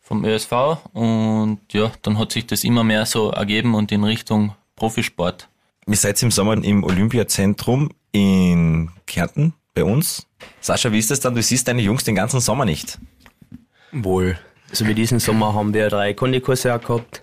vom 0.00 0.24
ÖSV 0.24 0.52
und 0.92 1.60
ja, 1.70 1.90
dann 2.02 2.18
hat 2.18 2.32
sich 2.32 2.46
das 2.46 2.64
immer 2.64 2.84
mehr 2.84 3.06
so 3.06 3.30
ergeben 3.30 3.74
und 3.74 3.90
in 3.90 4.04
Richtung 4.04 4.54
Profisport. 4.76 5.48
Ihr 5.86 5.96
seid 5.96 6.20
im 6.22 6.30
Sommer 6.30 6.62
im 6.62 6.84
Olympiazentrum 6.84 7.90
in 8.12 8.90
Kärnten 9.06 9.54
bei 9.74 9.84
uns. 9.84 10.26
Sascha, 10.60 10.90
wie 10.92 10.98
ist 10.98 11.10
das 11.10 11.20
dann? 11.20 11.34
Du 11.34 11.42
siehst 11.42 11.68
deine 11.68 11.82
Jungs 11.82 12.04
den 12.04 12.14
ganzen 12.14 12.40
Sommer 12.40 12.64
nicht. 12.64 12.98
Wohl. 13.92 14.38
So 14.72 14.86
wie 14.86 14.94
diesen 14.94 15.20
Sommer 15.20 15.54
haben 15.54 15.74
wir 15.74 15.88
drei 15.88 16.14
Kondikurse 16.14 16.68
gehabt. 16.78 17.22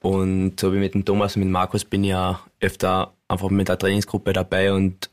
Und 0.00 0.60
so 0.60 0.72
wie 0.72 0.78
mit 0.78 0.94
dem 0.94 1.04
Thomas 1.04 1.36
und 1.36 1.42
mit 1.42 1.50
Markus 1.50 1.84
bin 1.84 2.04
ich 2.04 2.10
ja 2.10 2.40
öfter 2.60 3.12
einfach 3.26 3.50
mit 3.50 3.68
der 3.68 3.78
Trainingsgruppe 3.78 4.32
dabei 4.32 4.72
und 4.72 5.10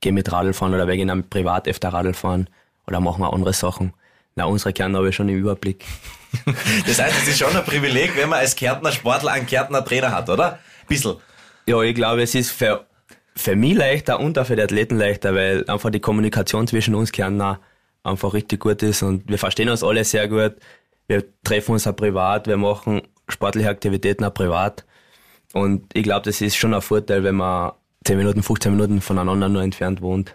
gehe 0.00 0.12
mit 0.12 0.30
Radl 0.30 0.52
fahren 0.52 0.74
oder 0.74 0.86
wir 0.86 0.96
gehen 0.96 1.28
privat 1.28 1.66
öfter 1.66 1.88
Radl 1.88 2.14
fahren 2.14 2.48
oder 2.86 3.00
machen 3.00 3.22
wir 3.22 3.32
andere 3.32 3.52
Sachen. 3.52 3.92
Na, 4.36 4.44
unsere 4.44 4.72
Kärntner 4.72 4.98
habe 4.98 5.08
ich 5.08 5.16
schon 5.16 5.28
im 5.28 5.36
Überblick. 5.36 5.84
Das 6.86 7.00
heißt, 7.00 7.14
es 7.22 7.28
ist 7.28 7.38
schon 7.38 7.56
ein 7.56 7.64
Privileg, 7.64 8.16
wenn 8.16 8.28
man 8.28 8.40
als 8.40 8.56
Kärntner 8.56 8.90
Sportler 8.90 9.30
einen 9.30 9.46
Kärntner 9.46 9.84
Trainer 9.84 10.10
hat, 10.10 10.28
oder? 10.28 10.58
Bissl. 10.88 11.16
Ja, 11.66 11.80
ich 11.80 11.94
glaube, 11.94 12.22
es 12.22 12.34
ist 12.34 12.50
für, 12.50 12.86
für 13.36 13.54
mich 13.54 13.74
leichter 13.74 14.18
und 14.18 14.36
auch 14.36 14.46
für 14.46 14.56
die 14.56 14.62
Athleten 14.62 14.98
leichter, 14.98 15.32
weil 15.36 15.64
einfach 15.68 15.90
die 15.90 16.00
Kommunikation 16.00 16.66
zwischen 16.66 16.96
uns 16.96 17.12
Kärntner 17.12 17.60
einfach 18.02 18.34
richtig 18.34 18.60
gut 18.60 18.82
ist 18.82 19.02
und 19.04 19.28
wir 19.28 19.38
verstehen 19.38 19.68
uns 19.68 19.84
alle 19.84 20.02
sehr 20.02 20.26
gut. 20.26 20.56
Wir 21.06 21.24
treffen 21.44 21.72
uns 21.72 21.86
auch 21.86 21.94
privat, 21.94 22.48
wir 22.48 22.56
machen 22.56 23.02
sportliche 23.34 23.68
Aktivitäten 23.68 24.24
auch 24.24 24.34
privat. 24.34 24.84
Und 25.52 25.84
ich 25.94 26.02
glaube, 26.02 26.22
das 26.24 26.40
ist 26.40 26.56
schon 26.56 26.74
ein 26.74 26.82
Vorteil, 26.82 27.22
wenn 27.22 27.36
man 27.36 27.72
10 28.04 28.16
Minuten, 28.16 28.42
15 28.42 28.72
Minuten 28.72 29.00
voneinander 29.00 29.48
nur 29.48 29.62
entfernt 29.62 30.00
wohnt 30.02 30.34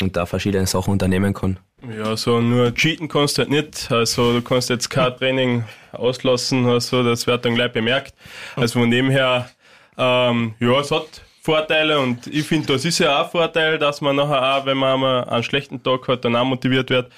und 0.00 0.16
da 0.16 0.26
verschiedene 0.26 0.66
Sachen 0.66 0.92
unternehmen 0.92 1.34
kann. 1.34 1.58
Ja, 1.96 2.16
so 2.16 2.40
nur 2.40 2.74
cheaten 2.74 3.08
kannst 3.08 3.38
du 3.38 3.42
halt 3.42 3.50
nicht. 3.50 3.90
Also 3.90 4.32
du 4.32 4.42
kannst 4.42 4.68
jetzt 4.68 4.88
kein 4.90 5.16
Training 5.18 5.64
auslassen, 5.92 6.66
also 6.66 7.02
das 7.02 7.26
wird 7.26 7.44
dann 7.44 7.54
gleich 7.54 7.72
bemerkt. 7.72 8.14
Also 8.56 8.80
von 8.80 8.90
dem 8.90 9.10
her, 9.10 9.48
ähm, 9.96 10.54
ja, 10.58 10.80
es 10.80 10.90
hat 10.90 11.22
Vorteile 11.40 12.00
und 12.00 12.26
ich 12.26 12.46
finde, 12.46 12.74
das 12.74 12.84
ist 12.84 12.98
ja 12.98 13.20
auch 13.20 13.26
ein 13.26 13.30
Vorteil, 13.30 13.78
dass 13.78 14.00
man 14.00 14.16
nachher 14.16 14.56
auch, 14.56 14.66
wenn 14.66 14.76
man 14.76 15.00
mal 15.00 15.24
einen 15.24 15.42
schlechten 15.42 15.82
Tag 15.82 16.06
hat, 16.08 16.24
dann 16.24 16.36
auch 16.36 16.44
motiviert 16.44 16.90
wird. 16.90 17.10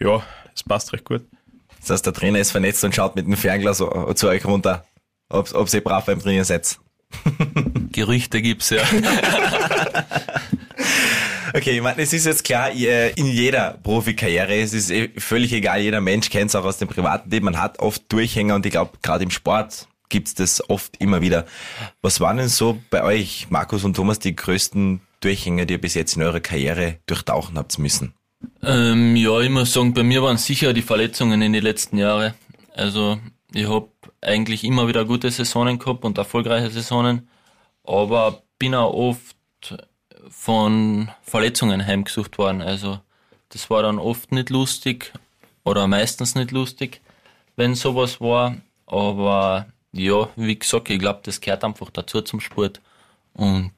Ja, 0.00 0.22
es 0.54 0.62
passt 0.62 0.92
recht 0.92 1.04
gut. 1.04 1.22
Das 1.88 1.96
heißt, 1.96 2.06
der 2.06 2.12
Trainer 2.12 2.38
ist 2.38 2.50
vernetzt 2.50 2.84
und 2.84 2.94
schaut 2.94 3.16
mit 3.16 3.26
dem 3.26 3.36
Fernglas 3.36 3.78
zu 3.78 4.28
euch 4.28 4.44
runter, 4.44 4.84
ob, 5.30 5.54
ob 5.54 5.72
ihr 5.72 5.82
brav 5.82 6.04
beim 6.04 6.20
Trainieren 6.20 6.44
seid. 6.44 6.78
Gerüchte 7.92 8.42
gibt's 8.42 8.70
ja. 8.70 8.82
Okay, 11.54 11.76
ich 11.76 11.82
meine, 11.82 12.02
es 12.02 12.12
ist 12.12 12.26
jetzt 12.26 12.44
klar, 12.44 12.70
in 12.70 13.26
jeder 13.26 13.78
Profikarriere, 13.82 14.60
es 14.60 14.74
ist 14.74 14.90
eh 14.90 15.08
völlig 15.16 15.50
egal, 15.54 15.80
jeder 15.80 16.02
Mensch 16.02 16.28
kennt 16.28 16.50
es 16.50 16.54
auch 16.54 16.64
aus 16.64 16.76
dem 16.76 16.88
privaten 16.88 17.30
Leben, 17.30 17.46
man 17.46 17.58
hat 17.58 17.78
oft 17.78 18.02
Durchhänger 18.12 18.54
und 18.54 18.66
ich 18.66 18.72
glaube, 18.72 18.98
gerade 19.00 19.24
im 19.24 19.30
Sport 19.30 19.88
gibt's 20.10 20.34
das 20.34 20.68
oft 20.68 20.98
immer 20.98 21.22
wieder. 21.22 21.46
Was 22.02 22.20
waren 22.20 22.36
denn 22.36 22.48
so 22.48 22.78
bei 22.90 23.02
euch, 23.02 23.46
Markus 23.48 23.82
und 23.84 23.94
Thomas, 23.94 24.18
die 24.18 24.36
größten 24.36 25.00
Durchhänger, 25.20 25.64
die 25.64 25.74
ihr 25.74 25.80
bis 25.80 25.94
jetzt 25.94 26.16
in 26.16 26.22
eurer 26.22 26.40
Karriere 26.40 26.98
durchtauchen 27.06 27.56
habt 27.56 27.78
müssen? 27.78 28.12
Ähm, 28.62 29.16
ja, 29.16 29.40
ich 29.40 29.50
muss 29.50 29.72
sagen, 29.72 29.94
bei 29.94 30.02
mir 30.02 30.22
waren 30.22 30.36
sicher 30.36 30.72
die 30.72 30.82
Verletzungen 30.82 31.42
in 31.42 31.52
den 31.52 31.62
letzten 31.62 31.98
Jahren. 31.98 32.34
Also 32.74 33.18
ich 33.52 33.68
habe 33.68 33.88
eigentlich 34.20 34.64
immer 34.64 34.88
wieder 34.88 35.04
gute 35.04 35.30
Saisonen 35.30 35.78
gehabt 35.78 36.04
und 36.04 36.18
erfolgreiche 36.18 36.70
Saisonen. 36.70 37.28
aber 37.84 38.42
bin 38.58 38.74
auch 38.74 38.92
oft 38.92 39.36
von 40.28 41.10
Verletzungen 41.22 41.86
heimgesucht 41.86 42.38
worden. 42.38 42.60
Also 42.60 43.00
das 43.50 43.70
war 43.70 43.82
dann 43.82 43.98
oft 43.98 44.32
nicht 44.32 44.50
lustig 44.50 45.12
oder 45.64 45.86
meistens 45.86 46.34
nicht 46.34 46.50
lustig, 46.50 47.00
wenn 47.56 47.74
sowas 47.74 48.20
war. 48.20 48.56
Aber 48.86 49.66
ja, 49.92 50.28
wie 50.36 50.58
gesagt, 50.58 50.90
ich 50.90 50.98
glaube, 50.98 51.20
das 51.22 51.40
gehört 51.40 51.64
einfach 51.64 51.90
dazu 51.90 52.20
zum 52.22 52.40
Sport. 52.40 52.80
Und 53.34 53.72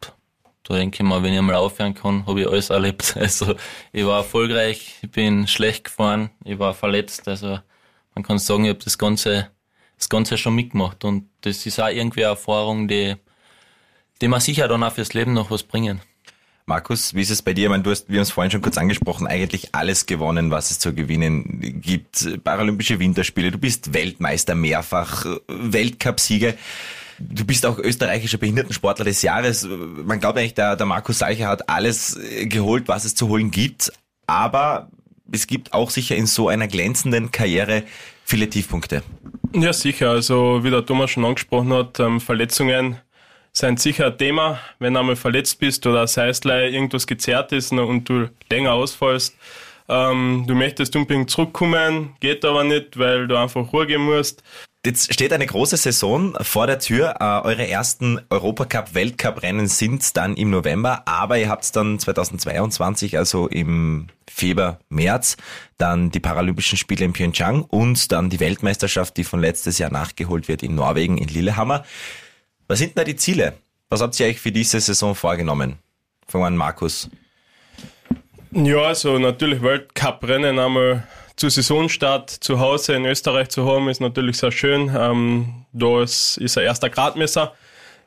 da 0.64 0.76
denke 0.76 1.02
ich 1.02 1.08
mal, 1.08 1.22
wenn 1.22 1.32
ich 1.32 1.40
mal 1.40 1.54
aufhören 1.54 1.94
kann, 1.94 2.26
habe 2.26 2.42
ich 2.42 2.48
alles 2.48 2.70
erlebt. 2.70 3.16
Also 3.20 3.54
ich 3.92 4.04
war 4.04 4.18
erfolgreich, 4.18 4.98
ich 5.02 5.10
bin 5.10 5.46
schlecht 5.46 5.84
gefahren, 5.84 6.30
ich 6.44 6.58
war 6.58 6.74
verletzt. 6.74 7.26
Also 7.28 7.58
man 8.14 8.22
kann 8.22 8.38
sagen, 8.38 8.64
ich 8.64 8.70
habe 8.70 8.84
das 8.84 8.98
Ganze, 8.98 9.50
das 9.96 10.08
Ganze 10.08 10.36
schon 10.36 10.54
mitgemacht. 10.54 11.04
Und 11.04 11.28
das 11.40 11.64
ist 11.66 11.80
auch 11.80 11.88
irgendwie 11.88 12.24
eine 12.24 12.32
Erfahrung, 12.32 12.88
die, 12.88 13.16
die 14.20 14.28
man 14.28 14.40
sicher 14.40 14.68
dann 14.68 14.82
auch 14.82 14.92
fürs 14.92 15.14
Leben 15.14 15.32
noch 15.32 15.50
was 15.50 15.62
bringen. 15.62 16.00
Markus, 16.66 17.14
wie 17.14 17.22
ist 17.22 17.30
es 17.30 17.42
bei 17.42 17.52
dir? 17.52 17.64
Ich 17.64 17.70
meine, 17.70 17.82
du 17.82 17.90
hast, 17.90 18.08
wir 18.08 18.18
haben 18.18 18.22
es 18.22 18.30
vorhin 18.30 18.52
schon 18.52 18.62
kurz 18.62 18.78
angesprochen, 18.78 19.26
eigentlich 19.26 19.74
alles 19.74 20.06
gewonnen, 20.06 20.52
was 20.52 20.70
es 20.70 20.78
zu 20.78 20.94
gewinnen 20.94 21.80
gibt. 21.80 22.44
Paralympische 22.44 23.00
Winterspiele, 23.00 23.50
du 23.50 23.58
bist 23.58 23.92
Weltmeister 23.92 24.54
mehrfach, 24.54 25.26
Weltcupsieger. 25.48 26.54
Du 27.20 27.44
bist 27.44 27.66
auch 27.66 27.78
österreichischer 27.78 28.38
Behindertensportler 28.38 29.04
des 29.04 29.22
Jahres. 29.22 29.68
Man 29.68 30.20
glaubt 30.20 30.38
eigentlich, 30.38 30.54
der, 30.54 30.76
der 30.76 30.86
Markus 30.86 31.18
Seicher 31.18 31.48
hat 31.48 31.68
alles 31.68 32.18
geholt, 32.44 32.88
was 32.88 33.04
es 33.04 33.14
zu 33.14 33.28
holen 33.28 33.50
gibt. 33.50 33.92
Aber 34.26 34.88
es 35.30 35.46
gibt 35.46 35.72
auch 35.72 35.90
sicher 35.90 36.16
in 36.16 36.26
so 36.26 36.48
einer 36.48 36.66
glänzenden 36.66 37.30
Karriere 37.30 37.82
viele 38.24 38.48
Tiefpunkte. 38.48 39.02
Ja, 39.54 39.72
sicher. 39.72 40.10
Also, 40.10 40.60
wie 40.62 40.70
der 40.70 40.86
Thomas 40.86 41.10
schon 41.10 41.24
angesprochen 41.24 41.72
hat, 41.72 42.00
ähm, 42.00 42.20
Verletzungen 42.20 42.96
sind 43.52 43.80
sicher 43.80 44.06
ein 44.06 44.18
Thema, 44.18 44.60
wenn 44.78 44.94
du 44.94 45.00
einmal 45.00 45.16
verletzt 45.16 45.58
bist 45.58 45.86
oder 45.86 46.06
sei 46.06 46.28
es 46.28 46.40
irgendwas 46.44 47.06
gezerrt 47.06 47.52
ist 47.52 47.72
und 47.72 48.08
du 48.08 48.28
länger 48.50 48.72
ausfallst. 48.72 49.36
Ähm, 49.88 50.44
du 50.46 50.54
möchtest 50.54 50.94
unbedingt 50.94 51.30
zurückkommen, 51.30 52.14
geht 52.20 52.44
aber 52.44 52.62
nicht, 52.62 52.96
weil 52.96 53.26
du 53.26 53.36
einfach 53.36 53.72
Ruhe 53.72 53.88
gehen 53.88 54.02
musst. 54.02 54.42
Jetzt 54.84 55.12
steht 55.12 55.30
eine 55.34 55.44
große 55.44 55.76
Saison 55.76 56.34
vor 56.40 56.66
der 56.66 56.78
Tür. 56.78 57.16
Äh, 57.20 57.46
eure 57.46 57.68
ersten 57.68 58.18
Europacup, 58.30 58.94
Weltcup-Rennen 58.94 59.66
sind 59.66 60.16
dann 60.16 60.36
im 60.36 60.48
November, 60.48 61.06
aber 61.06 61.36
ihr 61.36 61.50
habt 61.50 61.76
dann 61.76 61.98
2022, 61.98 63.18
also 63.18 63.46
im 63.46 64.06
Februar, 64.26 64.78
März, 64.88 65.36
dann 65.76 66.10
die 66.10 66.20
Paralympischen 66.20 66.78
Spiele 66.78 67.04
in 67.04 67.12
Pyeongchang 67.12 67.60
und 67.60 68.10
dann 68.10 68.30
die 68.30 68.40
Weltmeisterschaft, 68.40 69.18
die 69.18 69.24
von 69.24 69.40
letztes 69.40 69.76
Jahr 69.76 69.92
nachgeholt 69.92 70.48
wird 70.48 70.62
in 70.62 70.76
Norwegen, 70.76 71.18
in 71.18 71.28
Lillehammer. 71.28 71.84
Was 72.66 72.78
sind 72.78 72.96
da 72.96 73.04
die 73.04 73.16
Ziele? 73.16 73.52
Was 73.90 74.00
habt 74.00 74.18
ihr 74.18 74.28
euch 74.28 74.40
für 74.40 74.50
diese 74.50 74.80
Saison 74.80 75.14
vorgenommen? 75.14 75.76
Fangen 76.26 76.42
wir 76.42 76.46
an, 76.46 76.56
Markus. 76.56 77.10
Ja, 78.52 78.78
also 78.78 79.18
natürlich 79.18 79.60
Weltcup-Rennen 79.60 80.58
einmal 80.58 81.06
zu 81.40 81.48
Saisonstart 81.48 82.28
zu 82.28 82.60
Hause 82.60 82.92
in 82.92 83.06
Österreich 83.06 83.48
zu 83.48 83.64
haben, 83.64 83.88
ist 83.88 84.02
natürlich 84.02 84.36
sehr 84.36 84.52
schön. 84.52 84.94
Ähm, 84.94 85.64
da 85.72 86.02
ist, 86.02 86.36
ist 86.36 86.58
ein 86.58 86.64
erster 86.64 86.90
Gradmesser. 86.90 87.54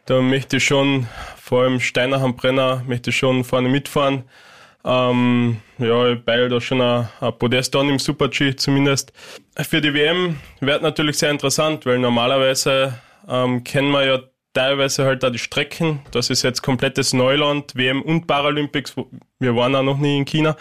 Da 0.05 0.21
möchte 0.21 0.57
ich 0.57 0.65
schon, 0.65 1.07
vor 1.41 1.63
allem 1.63 1.79
Steiner 1.79 2.21
am 2.21 2.35
Brenner, 2.35 2.83
möchte 2.85 3.09
ich 3.09 3.17
schon 3.17 3.43
vorne 3.43 3.69
mitfahren. 3.69 4.25
Ähm, 4.85 5.61
ja, 5.79 6.09
ich 6.09 6.23
beile 6.23 6.47
da 6.47 6.61
schon 6.61 6.79
ein, 6.79 7.09
ein 7.21 7.37
Podest 7.39 7.75
an 7.75 7.89
im 7.89 7.97
Super-G 7.97 8.55
zumindest. 8.55 9.11
Für 9.57 9.81
die 9.81 9.95
WM 9.95 10.39
wird 10.59 10.83
natürlich 10.83 11.17
sehr 11.17 11.31
interessant, 11.31 11.87
weil 11.87 11.97
normalerweise 11.97 12.99
ähm, 13.27 13.63
kennen 13.63 13.89
wir 13.89 14.05
ja 14.05 14.19
teilweise 14.53 15.05
halt 15.05 15.25
auch 15.25 15.31
die 15.31 15.39
Strecken. 15.39 15.99
Das 16.11 16.29
ist 16.29 16.43
jetzt 16.43 16.61
komplettes 16.61 17.13
Neuland, 17.13 17.75
WM 17.75 18.01
und 18.01 18.27
Paralympics. 18.27 18.95
Wir 19.39 19.55
waren 19.55 19.75
auch 19.75 19.83
noch 19.83 19.97
nie 19.97 20.17
in 20.17 20.25
China. 20.25 20.55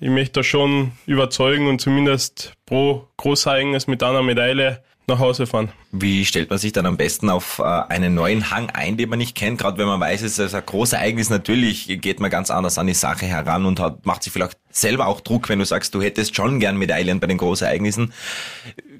Ich 0.00 0.10
möchte 0.10 0.40
da 0.40 0.42
schon 0.42 0.92
überzeugen 1.06 1.68
und 1.68 1.80
zumindest 1.80 2.54
pro 2.66 3.08
Großereignis 3.16 3.86
mit 3.86 4.02
einer 4.02 4.22
Medaille 4.22 4.82
nach 5.06 5.18
Hause 5.18 5.46
fahren. 5.46 5.70
Wie 5.92 6.24
stellt 6.24 6.48
man 6.48 6.58
sich 6.58 6.72
dann 6.72 6.86
am 6.86 6.96
besten 6.96 7.28
auf 7.28 7.58
äh, 7.58 7.62
einen 7.62 8.14
neuen 8.14 8.50
Hang 8.50 8.70
ein, 8.70 8.96
den 8.96 9.10
man 9.10 9.18
nicht 9.18 9.36
kennt? 9.36 9.60
Gerade 9.60 9.76
wenn 9.78 9.86
man 9.86 10.00
weiß, 10.00 10.22
es 10.22 10.38
ist 10.38 10.54
ein 10.54 10.64
großes 10.64 10.94
Ereignis, 10.94 11.28
natürlich 11.28 12.00
geht 12.00 12.20
man 12.20 12.30
ganz 12.30 12.50
anders 12.50 12.78
an 12.78 12.86
die 12.86 12.94
Sache 12.94 13.26
heran 13.26 13.66
und 13.66 13.80
hat, 13.80 14.06
macht 14.06 14.22
sich 14.22 14.32
vielleicht 14.32 14.56
selber 14.70 15.06
auch 15.06 15.20
Druck, 15.20 15.48
wenn 15.48 15.58
du 15.58 15.66
sagst, 15.66 15.94
du 15.94 16.00
hättest 16.00 16.34
schon 16.34 16.58
gern 16.58 16.78
Medaillen 16.78 17.20
bei 17.20 17.26
den 17.26 17.38
Großereignissen. 17.38 18.12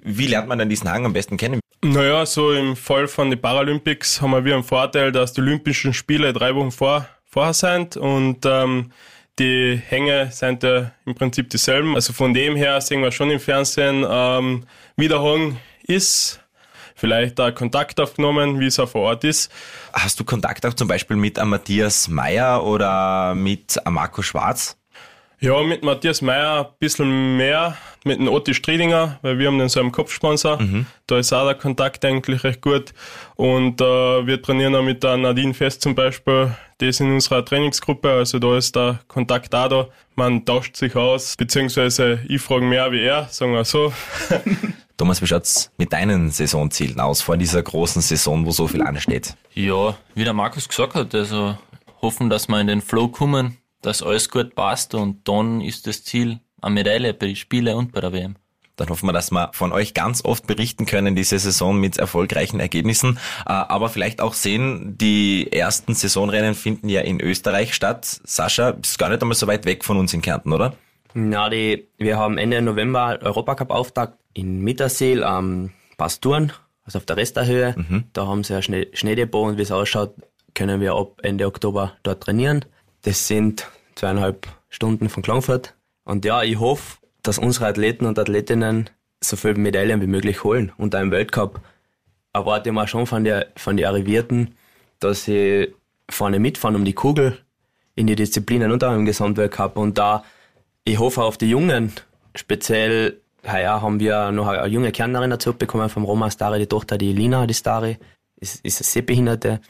Wie 0.05 0.27
lernt 0.27 0.49
man 0.49 0.59
dann 0.59 0.69
diesen 0.69 0.91
Hang 0.91 1.07
am 1.07 1.15
besten 1.15 1.39
kennen? 1.39 1.61
Naja, 1.83 2.27
so 2.27 2.53
im 2.53 2.77
Fall 2.77 3.09
von 3.09 3.31
den 3.31 3.41
Paralympics 3.41 4.21
haben 4.21 4.45
wir 4.45 4.55
einen 4.55 4.63
Vorteil, 4.63 5.13
dass 5.13 5.33
die 5.33 5.41
Olympischen 5.41 5.95
Spiele 5.95 6.33
drei 6.35 6.55
Wochen 6.55 6.71
vor, 6.71 7.09
vorher 7.25 7.55
sind 7.55 7.97
und 7.97 8.45
ähm, 8.45 8.93
die 9.39 9.81
Hänge 9.89 10.31
sind 10.31 10.63
ja 10.63 10.93
im 11.07 11.15
Prinzip 11.15 11.49
dieselben. 11.51 11.95
Also 11.95 12.13
von 12.13 12.35
dem 12.35 12.55
her 12.55 12.81
sehen 12.83 13.01
wir 13.01 13.13
schon 13.13 13.31
im 13.31 13.41
Fernsehen, 13.41 14.07
ähm, 14.09 14.67
wie 14.97 15.09
der 15.09 15.23
Hang 15.23 15.59
ist. 15.83 16.41
Vielleicht 16.95 17.39
da 17.39 17.51
Kontakt 17.51 17.99
aufgenommen, 17.99 18.61
wie 18.61 18.67
es 18.67 18.79
auch 18.79 18.89
vor 18.89 19.03
Ort 19.03 19.25
ist. 19.25 19.51
Hast 19.93 20.21
du 20.21 20.25
Kontakt 20.25 20.65
auch 20.65 20.75
zum 20.75 20.87
Beispiel 20.87 21.17
mit 21.17 21.43
Matthias 21.43 22.09
Meyer 22.09 22.63
oder 22.63 23.35
mit 23.35 23.81
Marco 23.89 24.23
Schwarz? 24.23 24.77
Ja, 25.41 25.63
mit 25.63 25.83
Matthias 25.83 26.23
Meyer 26.23 26.69
ein 26.69 26.75
bisschen 26.79 27.37
mehr, 27.37 27.77
mit 28.05 28.19
dem 28.19 28.29
Otti 28.29 28.55
Striedinger, 28.55 29.19
weil 29.23 29.39
wir 29.39 29.49
haben 29.49 29.59
den 29.59 29.69
so 29.69 29.81
einen 29.81 29.93
Kopfsponsor. 29.93 30.61
Mhm. 30.61 30.87
Da 31.07 31.19
ist 31.19 31.33
auch 31.33 31.45
der 31.45 31.55
Kontakt 31.55 32.05
eigentlich 32.05 32.45
recht 32.45 32.61
gut. 32.61 32.93
Und 33.37 33.81
äh, 33.81 33.85
wir 34.27 34.41
trainieren 34.41 34.75
auch 34.75 34.83
mit 34.83 35.03
der 35.03 35.17
Nadine 35.17 35.55
Fest 35.55 35.83
zum 35.83 35.95
Beispiel. 35.95 36.55
Die 36.81 36.89
ist 36.89 37.01
in 37.01 37.13
unserer 37.13 37.45
Trainingsgruppe, 37.45 38.11
also 38.11 38.39
da 38.39 38.57
ist 38.57 38.77
der 38.77 39.01
Kontakt 39.09 39.55
auch 39.55 39.69
da. 39.69 39.89
Man 40.17 40.45
tauscht 40.45 40.77
sich 40.77 40.95
aus, 40.97 41.37
beziehungsweise 41.37 42.21
ich 42.29 42.41
frage 42.41 42.65
mehr 42.65 42.91
wie 42.93 43.01
er, 43.01 43.29
sagen 43.31 43.53
wir 43.53 43.65
so. 43.65 43.93
Thomas, 44.97 45.21
wie 45.23 45.27
schaut's 45.27 45.73
mit 45.77 45.93
deinen 45.93 46.31
Saisonzielen 46.31 47.01
aus 47.01 47.23
vor 47.23 47.37
dieser 47.37 47.63
großen 47.63 48.03
Saison, 48.03 48.47
wo 48.47 48.51
so 48.51 48.69
viel 48.69 48.83
ansteht? 48.83 49.35
Ja, 49.53 49.97
wie 50.15 50.25
der 50.25 50.35
Markus 50.35 50.69
gesagt 50.69 50.95
hat, 50.95 51.15
also 51.15 51.59
hoffen, 52.01 52.31
dass 52.31 52.49
wir 52.49 52.61
in 52.61 52.69
den 52.69 52.81
Flow 52.81 53.09
kommen 53.09 53.59
dass 53.85 54.03
alles 54.03 54.31
gut 54.31 54.55
passt 54.55 54.95
und 54.95 55.29
dann 55.29 55.61
ist 55.61 55.87
das 55.87 56.05
Ziel 56.05 56.41
eine 56.65 56.75
Medaille 56.75 57.15
bei 57.15 57.27
den 57.27 57.37
Spielen 57.37 57.77
und 57.77 57.93
bei 57.93 58.01
der 58.01 58.13
WM. 58.13 58.37
Dann 58.77 58.89
hoffen 58.89 59.07
wir, 59.07 59.13
dass 59.13 59.31
wir 59.31 59.51
von 59.53 59.73
euch 59.73 59.95
ganz 59.95 60.25
oft 60.25 60.47
berichten 60.47 60.85
können, 60.85 61.15
diese 61.15 61.39
Saison 61.39 61.79
mit 61.79 61.97
erfolgreichen 61.97 62.59
Ergebnissen. 62.59 63.19
Äh, 63.47 63.53
aber 63.53 63.89
vielleicht 63.89 64.21
auch 64.21 64.35
sehen, 64.35 64.99
die 64.99 65.53
ersten 65.53 65.95
Saisonrennen 65.95 66.55
finden 66.55 66.89
ja 66.89 67.03
in 67.03 67.21
Österreich 67.21 67.75
statt. 67.75 68.21
Sascha, 68.25 68.71
ist 68.71 68.99
gar 68.99 69.11
nicht 69.11 69.23
einmal 69.23 69.37
so 69.37 69.47
weit 69.47 69.65
weg 69.65 69.85
von 69.85 69.97
uns 69.97 70.13
in 70.13 70.23
Kärnten, 70.23 70.53
oder? 70.53 70.75
Na, 71.15 71.49
die, 71.49 71.87
wir 71.99 72.19
haben 72.19 72.37
Ende 72.37 72.61
November 72.61 73.21
Europacup-Auftakt 73.23 74.19
in 74.33 74.63
Mitterseel 74.63 75.23
am 75.23 75.71
Pasturen, 75.97 76.53
also 76.85 76.99
auf 76.99 77.07
der 77.07 77.17
Resterhöhe. 77.17 77.75
Mhm. 77.77 78.05
Da 78.13 78.27
haben 78.27 78.43
sie 78.43 78.57
ein 78.57 78.63
Schnee 78.63 78.89
Schneedepot 78.93 79.51
und 79.51 79.59
wie 79.59 79.63
es 79.63 79.71
ausschaut, 79.71 80.15
können 80.55 80.81
wir 80.81 80.95
ab 80.95 81.21
Ende 81.23 81.47
Oktober 81.47 81.93
dort 82.03 82.25
trainieren. 82.25 82.65
Das 83.03 83.29
sind 83.29 83.69
zweieinhalb 83.95 84.49
Stunden 84.69 85.09
von 85.09 85.23
Klangfurt. 85.23 85.75
Und 86.05 86.25
ja, 86.25 86.43
ich 86.43 86.59
hoffe, 86.59 86.99
dass 87.23 87.39
unsere 87.39 87.67
Athleten 87.67 88.07
und 88.07 88.19
Athletinnen 88.19 88.91
so 89.23 89.37
viele 89.37 89.55
Medaillen 89.55 90.01
wie 90.01 90.07
möglich 90.07 90.45
holen. 90.45 90.73
Und 90.77 90.95
im 90.95 91.11
Weltcup 91.11 91.61
erwarte 92.33 92.69
ich 92.69 92.75
mal 92.75 92.87
schon 92.87 93.07
von 93.07 93.25
der, 93.25 93.49
von 93.57 93.77
den 93.77 93.87
Arrivierten, 93.87 94.55
dass 95.01 95.25
sie 95.25 95.75
vorne 96.11 96.39
mitfahren 96.39 96.77
um 96.77 96.85
die 96.85 96.93
Kugel 96.93 97.39
in 97.95 98.07
die 98.07 98.17
Disziplinen 98.17 98.73
und 98.73 98.85
auch 98.85 98.95
im 98.95 99.07
Gesamtweltcup. 99.07 99.77
Und 99.77 99.99
da, 99.99 100.25
ich 100.85 100.99
hoffe 100.99 101.23
auf 101.23 101.39
die 101.39 101.49
Jungen, 101.49 101.93
speziell, 102.35 103.21
ja, 103.45 103.81
haben 103.81 104.01
wir 104.01 104.33
noch 104.33 104.49
eine 104.49 104.67
junge 104.67 104.93
Kärntnerin 104.93 105.31
dazu 105.31 105.55
bekommen 105.55 105.89
vom 105.89 106.05
Roma 106.05 106.31
Stari, 106.31 106.59
die 106.59 106.67
Tochter, 106.67 106.99
die 106.99 107.13
Lina, 107.13 107.47
die 107.47 107.55
Stari, 107.55 107.99
ist, 108.37 108.65
ist 108.65 108.81
eine 108.81 108.87
Sehbehinderte. 108.87 109.61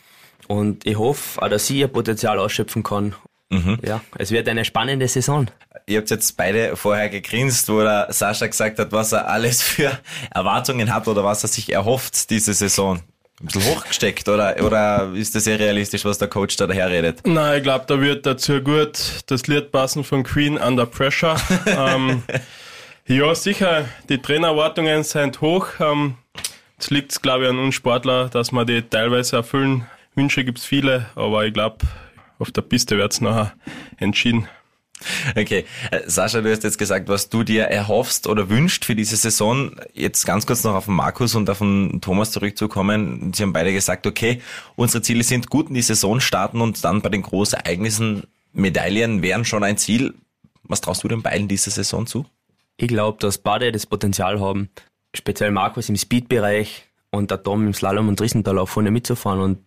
Und 0.49 0.87
ich 0.87 0.99
hoffe, 0.99 1.41
auch, 1.41 1.49
dass 1.49 1.67
sie 1.67 1.81
ihr 1.81 1.89
Potenzial 1.89 2.39
ausschöpfen 2.39 2.83
kann. 2.83 3.15
Mhm. 3.51 3.79
Ja, 3.83 4.01
es 4.19 4.31
wird 4.31 4.49
eine 4.49 4.65
spannende 4.65 5.09
Saison. 5.09 5.47
Ihr 5.87 5.99
habt 5.99 6.11
jetzt 6.11 6.37
beide 6.37 6.77
vorher 6.77 7.09
gegrinst, 7.09 7.69
wo 7.69 7.81
der 7.81 8.09
Sascha 8.11 8.47
gesagt 8.47 8.79
hat, 8.79 8.93
was 8.93 9.13
er 9.13 9.29
alles 9.29 9.63
für 9.63 9.99
Erwartungen 10.35 10.93
hat 10.93 11.07
oder 11.09 11.25
was 11.25 11.45
er 11.45 11.49
sich 11.49 11.73
erhofft 11.73 12.31
diese 12.31 12.55
Saison. 12.55 13.01
Ein 13.41 13.47
bisschen 13.47 13.65
hochgesteckt 13.65 14.29
oder, 14.29 14.57
oder 14.63 15.13
ist 15.15 15.35
das 15.35 15.45
sehr 15.45 15.59
realistisch, 15.59 16.05
was 16.05 16.19
der 16.19 16.29
Coach 16.29 16.57
da 16.57 16.67
daher 16.67 16.89
redet? 16.89 17.27
Nein, 17.27 17.59
ich 17.59 17.63
glaube, 17.65 17.85
da 17.87 18.01
wird 18.01 18.25
dazu 18.27 18.61
gut 18.61 19.25
das 19.27 19.47
Lied 19.49 19.73
passen 19.73 20.05
von 20.05 20.23
Queen 20.23 20.57
Under 20.57 20.87
Pressure. 20.87 21.37
ähm, 21.67 22.23
ja, 23.07 23.35
sicher, 23.35 23.87
die 24.09 24.19
Trainererwartungen 24.19 25.03
sind 25.03 25.41
hoch. 25.41 25.67
Ähm, 25.81 26.15
es 26.79 26.91
liegt, 26.91 27.23
glaube 27.23 27.45
ich, 27.45 27.51
an 27.51 27.59
uns 27.59 27.75
Sportler, 27.75 28.29
dass 28.29 28.53
wir 28.53 28.65
die 28.65 28.83
teilweise 28.83 29.37
erfüllen 29.37 29.87
Wünsche 30.15 30.45
gibt 30.45 30.59
es 30.59 30.65
viele, 30.65 31.07
aber 31.17 31.45
ich 31.45 31.53
glaube, 31.53 31.79
auf 32.39 32.51
der 32.51 32.63
Piste 32.63 32.97
wird 32.97 33.13
es 33.13 33.21
nachher 33.21 33.53
entschieden. 33.99 34.49
Okay, 35.37 35.65
äh, 35.91 36.01
Sascha, 36.07 36.41
du 36.41 36.51
hast 36.51 36.65
jetzt 36.65 36.79
gesagt, 36.79 37.09
was 37.09 37.29
du 37.29 37.43
dir 37.43 37.65
erhoffst 37.65 38.27
oder 38.27 38.49
wünscht 38.49 38.85
für 38.85 38.95
diese 38.95 39.17
Saison. 39.17 39.73
Jetzt 39.93 40.25
ganz 40.25 40.47
kurz 40.47 40.65
noch 40.65 40.75
auf 40.75 40.87
den 40.87 40.95
Markus 40.95 41.35
und 41.35 41.51
auf 41.51 41.59
den 41.59 42.01
Thomas 42.01 42.31
zurückzukommen. 42.31 43.33
Sie 43.35 43.43
haben 43.43 43.53
beide 43.53 43.73
gesagt, 43.73 44.07
okay, 44.07 44.41
unsere 44.77 45.03
Ziele 45.03 45.23
sind 45.23 45.51
gut 45.51 45.69
in 45.69 45.75
die 45.75 45.83
Saison 45.83 46.21
starten 46.21 46.61
und 46.61 46.83
dann 46.85 47.03
bei 47.03 47.09
den 47.09 47.23
Großereignissen 47.23 48.25
Medaillen 48.53 49.21
wären 49.23 49.45
schon 49.45 49.65
ein 49.65 49.77
Ziel. 49.77 50.15
Was 50.63 50.81
traust 50.81 51.05
du 51.05 51.09
den 51.09 51.23
beiden 51.23 51.49
diese 51.49 51.71
Saison 51.71 52.07
zu? 52.07 52.25
Ich 52.77 52.89
glaube, 52.89 53.19
dass 53.21 53.39
beide 53.39 53.71
das 53.73 53.87
Potenzial 53.87 54.41
haben, 54.41 54.71
speziell 55.15 55.51
Markus 55.51 55.89
im 55.89 55.97
Speedbereich 55.97 56.87
und 57.11 57.31
der 57.31 57.43
Tom 57.43 57.67
im 57.67 57.75
Slalom 57.75 58.09
und 58.09 58.21
Riesental 58.21 58.59
auch 58.59 58.69
vorne 58.69 58.91
mitzufahren. 58.91 59.41
Und 59.41 59.59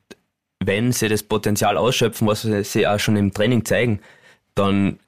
wenn 0.63 0.91
sie 0.91 1.08
das 1.08 1.24
Potenzial 1.24 1.78
ausschöpfen, 1.78 2.28
was 2.28 2.41
sie 2.41 2.88
auch 2.88 3.00
schon 3.00 3.15
im 3.15 3.34
Training 3.34 3.65
zeigen, 3.65 4.00
dann 4.56 5.00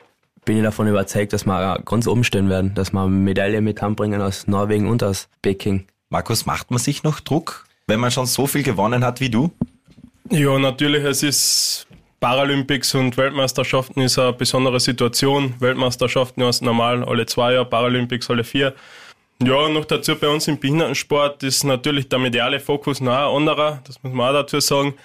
bin 0.46 0.58
ich 0.58 0.64
davon 0.64 0.88
überzeugt, 0.88 1.34
dass 1.34 1.46
wir 1.46 1.80
ganz 1.86 2.08
oben 2.08 2.24
stehen 2.24 2.50
werden, 2.50 2.74
dass 2.76 2.94
wir 2.94 3.08
Medaille 3.08 3.62
mit 3.62 3.82
hembringen 3.82 4.22
aus 4.22 4.48
Norwegen 4.48 4.88
und 4.88 5.04
aus 5.04 5.28
Peking. 5.42 5.86
Markus, 6.10 6.46
macht 6.46 6.72
man 6.72 6.80
sich 6.80 7.04
noch 7.04 7.20
Druck, 7.20 7.66
wenn 7.88 8.00
man 8.00 8.12
schon 8.12 8.26
so 8.26 8.48
viel 8.48 8.64
gewonnen 8.64 9.04
hat 9.04 9.20
wie 9.20 9.30
du? 9.30 9.52
Ja, 10.30 10.58
natürlich, 10.58 11.04
es 11.04 11.24
ist 11.24 11.88
Paralympics 12.20 12.96
und 12.96 13.18
Weltmeisterschaften 13.18 14.02
ist 14.02 14.20
eine 14.20 14.34
besondere 14.34 14.80
Situation. 14.80 15.56
Weltmeisterschaften 15.60 16.42
ist 16.42 16.62
normal 16.62 17.04
alle 17.04 17.26
zwei 17.26 17.54
Jahre, 17.54 17.66
Paralympics 17.66 18.30
alle 18.30 18.44
vier. 18.44 18.74
Ja, 19.42 19.70
noch 19.70 19.86
dazu 19.86 20.16
bei 20.16 20.28
uns 20.28 20.48
im 20.48 20.60
Behindertensport 20.60 21.44
ist 21.44 21.64
natürlich 21.64 22.10
der 22.10 22.20
mediale 22.20 22.60
Fokus 22.60 23.00
noch 23.00 23.14
ein 23.14 23.38
anderer, 23.38 23.82
das 23.86 24.04
muss 24.04 24.14
man 24.14 24.30
auch 24.30 24.42
dazu 24.42 24.60
sagen. 24.60 24.96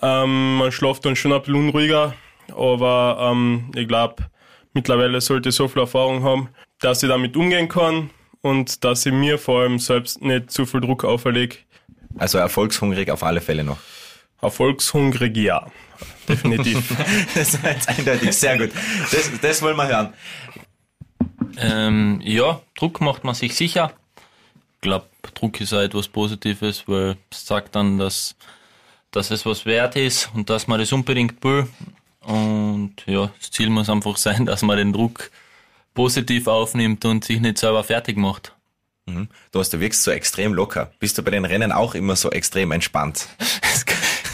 Ähm, 0.00 0.56
man 0.56 0.72
schläft 0.72 1.04
dann 1.04 1.16
schon 1.16 1.32
ein 1.32 1.40
bisschen 1.40 1.56
unruhiger, 1.56 2.14
aber 2.54 3.30
ähm, 3.32 3.70
ich 3.74 3.88
glaube, 3.88 4.24
mittlerweile 4.72 5.20
sollte 5.20 5.48
ich 5.48 5.54
so 5.54 5.68
viel 5.68 5.82
Erfahrung 5.82 6.22
haben, 6.22 6.48
dass 6.80 7.02
ich 7.02 7.08
damit 7.08 7.36
umgehen 7.36 7.68
kann 7.68 8.10
und 8.42 8.84
dass 8.84 9.04
ich 9.06 9.12
mir 9.12 9.38
vor 9.38 9.62
allem 9.62 9.78
selbst 9.78 10.22
nicht 10.22 10.50
zu 10.50 10.66
viel 10.66 10.80
Druck 10.80 11.04
auferlege. 11.04 11.56
Also 12.16 12.38
erfolgshungrig 12.38 13.10
auf 13.10 13.22
alle 13.22 13.40
Fälle 13.40 13.64
noch. 13.64 13.78
Erfolgshungrig, 14.40 15.36
ja. 15.36 15.66
Definitiv. 16.28 16.94
das 17.34 17.62
war 17.62 17.72
jetzt 17.72 17.88
eindeutig, 17.88 18.32
sehr 18.32 18.56
gut. 18.56 18.70
Das, 19.10 19.30
das 19.40 19.62
wollen 19.62 19.76
wir 19.76 19.88
hören. 19.88 20.12
Ähm, 21.56 22.20
ja, 22.22 22.60
Druck 22.76 23.00
macht 23.00 23.24
man 23.24 23.34
sich 23.34 23.54
sicher. 23.54 23.92
Ich 24.76 24.82
glaube, 24.82 25.06
Druck 25.34 25.60
ist 25.60 25.72
auch 25.72 25.80
etwas 25.80 26.06
Positives, 26.06 26.84
weil 26.86 27.16
es 27.30 27.46
sagt 27.46 27.74
dann, 27.74 27.98
dass, 27.98 28.36
dass 29.10 29.30
es 29.30 29.46
was 29.46 29.66
wert 29.66 29.96
ist 29.96 30.30
und 30.34 30.50
dass 30.50 30.66
man 30.66 30.78
das 30.78 30.92
unbedingt 30.92 31.42
will. 31.42 31.68
Und 32.20 32.94
ja, 33.06 33.30
das 33.38 33.50
Ziel 33.50 33.70
muss 33.70 33.88
einfach 33.88 34.16
sein, 34.16 34.46
dass 34.46 34.62
man 34.62 34.76
den 34.76 34.92
Druck 34.92 35.30
positiv 35.94 36.46
aufnimmt 36.46 37.04
und 37.04 37.24
sich 37.24 37.40
nicht 37.40 37.58
selber 37.58 37.82
fertig 37.84 38.16
macht. 38.16 38.52
Mhm. 39.06 39.28
Du 39.50 39.60
hast, 39.60 39.72
du 39.72 39.80
wirkst 39.80 40.02
so 40.02 40.10
extrem 40.10 40.52
locker. 40.54 40.92
Bist 40.98 41.16
du 41.18 41.22
bei 41.22 41.30
den 41.30 41.44
Rennen 41.44 41.72
auch 41.72 41.94
immer 41.94 42.16
so 42.16 42.30
extrem 42.30 42.72
entspannt? 42.72 43.28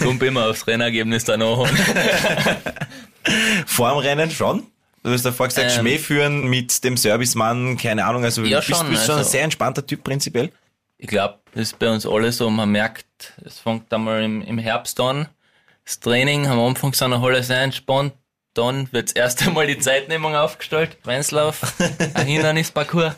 Kommt 0.03 0.23
immer 0.23 0.51
aufs 0.51 0.67
Rennergebnis 0.67 1.25
dann 1.25 1.43
auch. 1.43 1.69
Vor 3.67 3.91
dem 3.91 3.99
Rennen 3.99 4.31
schon? 4.31 4.65
Du 5.05 5.11
hast 5.11 5.25
davor 5.25 5.49
gesagt, 5.49 5.71
ähm, 5.71 5.81
Schmäh 5.81 5.99
führen 5.99 6.49
mit 6.49 6.83
dem 6.83 6.97
Servicemann, 6.97 7.77
keine 7.77 8.07
Ahnung, 8.07 8.25
also 8.25 8.43
ja, 8.43 8.61
bist, 8.61 8.71
schon, 8.71 8.89
bist 8.89 9.05
schon 9.07 9.17
also, 9.17 9.27
ein 9.27 9.31
sehr 9.31 9.43
entspannter 9.43 9.87
Typ 9.87 10.03
prinzipiell? 10.03 10.51
Ich 10.97 11.09
glaube, 11.09 11.41
das 11.53 11.63
ist 11.63 11.79
bei 11.79 11.91
uns 11.91 12.07
alle 12.07 12.33
so, 12.33 12.49
man 12.51 12.71
merkt, 12.71 13.35
es 13.45 13.59
fängt 13.59 13.93
einmal 13.93 14.23
im, 14.23 14.43
im 14.43 14.59
Herbst 14.59 15.01
an, 15.01 15.29
das 15.85 16.01
Training, 16.01 16.47
am 16.47 16.61
Anfang 16.61 16.95
sind 16.95 17.11
noch 17.11 17.23
alle 17.23 17.43
sehr 17.43 17.63
entspannt, 17.63 18.15
dann 18.55 18.91
wird 18.93 19.09
das 19.09 19.15
erste 19.15 19.51
Mal 19.53 19.67
die 19.67 19.79
Zeitnehmung 19.79 20.35
aufgestellt, 20.35 20.97
Weinslauf, 21.05 21.75
ein 22.15 22.27
Hindernisparcours 22.27 23.15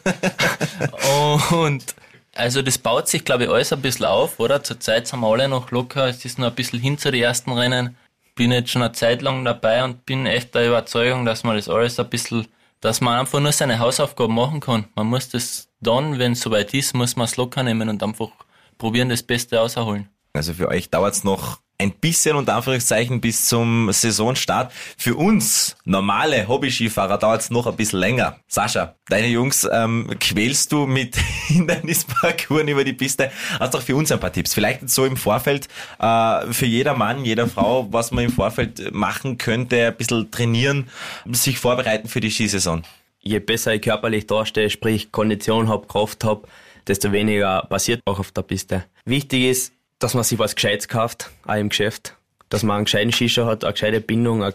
und 1.52 1.94
also 2.36 2.60
das 2.60 2.78
baut 2.78 3.08
sich, 3.08 3.24
glaube 3.24 3.44
ich, 3.44 3.50
alles 3.50 3.72
ein 3.72 3.80
bisschen 3.80 4.06
auf, 4.06 4.38
oder? 4.38 4.62
Zurzeit 4.62 5.06
sind 5.06 5.20
wir 5.20 5.28
alle 5.28 5.48
noch 5.48 5.70
locker, 5.70 6.06
es 6.06 6.24
ist 6.24 6.38
noch 6.38 6.48
ein 6.48 6.54
bisschen 6.54 6.80
hin 6.80 6.98
zu 6.98 7.10
den 7.10 7.22
ersten 7.22 7.52
Rennen. 7.52 7.96
Bin 8.34 8.52
jetzt 8.52 8.70
schon 8.70 8.82
eine 8.82 8.92
Zeit 8.92 9.22
lang 9.22 9.44
dabei 9.44 9.82
und 9.82 10.04
bin 10.04 10.26
echt 10.26 10.54
der 10.54 10.68
Überzeugung, 10.68 11.24
dass 11.24 11.44
man 11.44 11.56
das 11.56 11.68
alles 11.68 11.98
ein 11.98 12.10
bisschen, 12.10 12.46
dass 12.80 13.00
man 13.00 13.18
einfach 13.18 13.40
nur 13.40 13.52
seine 13.52 13.78
Hausaufgaben 13.78 14.34
machen 14.34 14.60
kann. 14.60 14.84
Man 14.94 15.06
muss 15.06 15.30
das 15.30 15.65
dann, 15.80 16.18
wenn 16.18 16.32
es 16.32 16.40
soweit 16.40 16.74
ist, 16.74 16.94
muss 16.94 17.16
man 17.16 17.24
es 17.24 17.36
locker 17.36 17.62
nehmen 17.62 17.88
und 17.88 18.02
einfach 18.02 18.30
probieren, 18.78 19.08
das 19.08 19.22
Beste 19.22 19.60
auszuholen. 19.60 20.08
Also 20.32 20.52
für 20.52 20.68
euch 20.68 20.90
dauert 20.90 21.14
es 21.14 21.24
noch 21.24 21.60
ein 21.78 21.92
bisschen 21.92 22.36
unter 22.36 22.54
Anführungszeichen 22.54 23.20
bis 23.20 23.46
zum 23.46 23.90
Saisonstart. 23.92 24.72
Für 24.96 25.14
uns 25.14 25.76
normale 25.84 26.48
Hobby-Skifahrer 26.48 27.18
dauert 27.18 27.42
es 27.42 27.50
noch 27.50 27.66
ein 27.66 27.76
bisschen 27.76 28.00
länger. 28.00 28.38
Sascha, 28.48 28.94
deine 29.08 29.28
Jungs 29.28 29.68
ähm, 29.70 30.10
quälst 30.18 30.72
du 30.72 30.86
mit 30.86 31.16
Hindernisparcours 31.46 32.62
über 32.62 32.84
die 32.84 32.94
Piste. 32.94 33.30
Hast 33.60 33.74
doch 33.74 33.82
für 33.82 33.96
uns 33.96 34.10
ein 34.10 34.20
paar 34.20 34.32
Tipps. 34.32 34.54
Vielleicht 34.54 34.88
so 34.88 35.04
im 35.04 35.16
Vorfeld 35.16 35.68
äh, 35.98 36.52
für 36.52 36.66
jeder 36.66 36.94
Mann, 36.94 37.24
jeder 37.24 37.46
Frau, 37.46 37.92
was 37.92 38.10
man 38.10 38.24
im 38.24 38.32
Vorfeld 38.32 38.94
machen 38.94 39.36
könnte, 39.36 39.88
ein 39.88 39.96
bisschen 39.96 40.30
trainieren, 40.30 40.88
sich 41.30 41.58
vorbereiten 41.58 42.08
für 42.08 42.20
die 42.20 42.30
Skisaison. 42.30 42.84
Je 43.26 43.40
besser 43.40 43.74
ich 43.74 43.82
körperlich 43.82 44.28
dastehe, 44.28 44.70
sprich 44.70 45.10
Kondition 45.10 45.68
habe, 45.68 45.88
Kraft 45.88 46.22
habe, 46.22 46.46
desto 46.86 47.10
weniger 47.10 47.62
passiert 47.62 48.00
auch 48.04 48.20
auf 48.20 48.30
der 48.30 48.42
Piste. 48.42 48.84
Wichtig 49.04 49.46
ist, 49.46 49.72
dass 49.98 50.14
man 50.14 50.22
sich 50.22 50.38
was 50.38 50.54
Gescheites 50.54 50.86
kauft, 50.86 51.30
auch 51.44 51.56
im 51.56 51.70
Geschäft. 51.70 52.14
Dass 52.50 52.62
man 52.62 52.76
einen 52.76 52.84
gescheiten 52.84 53.12
Skischuh 53.12 53.46
hat, 53.46 53.64
eine 53.64 53.72
gescheite 53.72 54.00
Bindung, 54.00 54.44
einen 54.44 54.54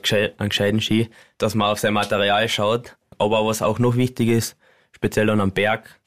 gescheiten 0.50 0.80
Ski, 0.80 1.10
dass 1.38 1.54
man 1.54 1.70
auf 1.70 1.80
sein 1.80 1.94
Material 1.94 2.48
schaut. 2.48 2.96
Aber 3.18 3.46
was 3.46 3.62
auch 3.62 3.78
noch 3.78 3.98
wichtig 3.98 4.30
ist, 4.30 4.56
speziell 4.94 5.30
an 5.30 5.42
einem 5.42 5.52
Berg, 5.52 6.00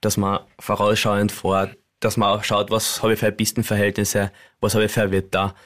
dass 0.00 0.16
man 0.16 0.38
vorausschauend 0.60 1.32
fährt, 1.32 1.76
dass 1.98 2.16
man 2.16 2.28
auch 2.28 2.44
schaut, 2.44 2.70
was 2.70 3.02
habe 3.02 3.14
ich 3.14 3.18
für 3.18 3.32
Pistenverhältnisse, 3.32 4.30
was 4.60 4.76
habe 4.76 4.84
ich 4.84 4.92
für 4.92 5.10
Wetter. 5.10 5.56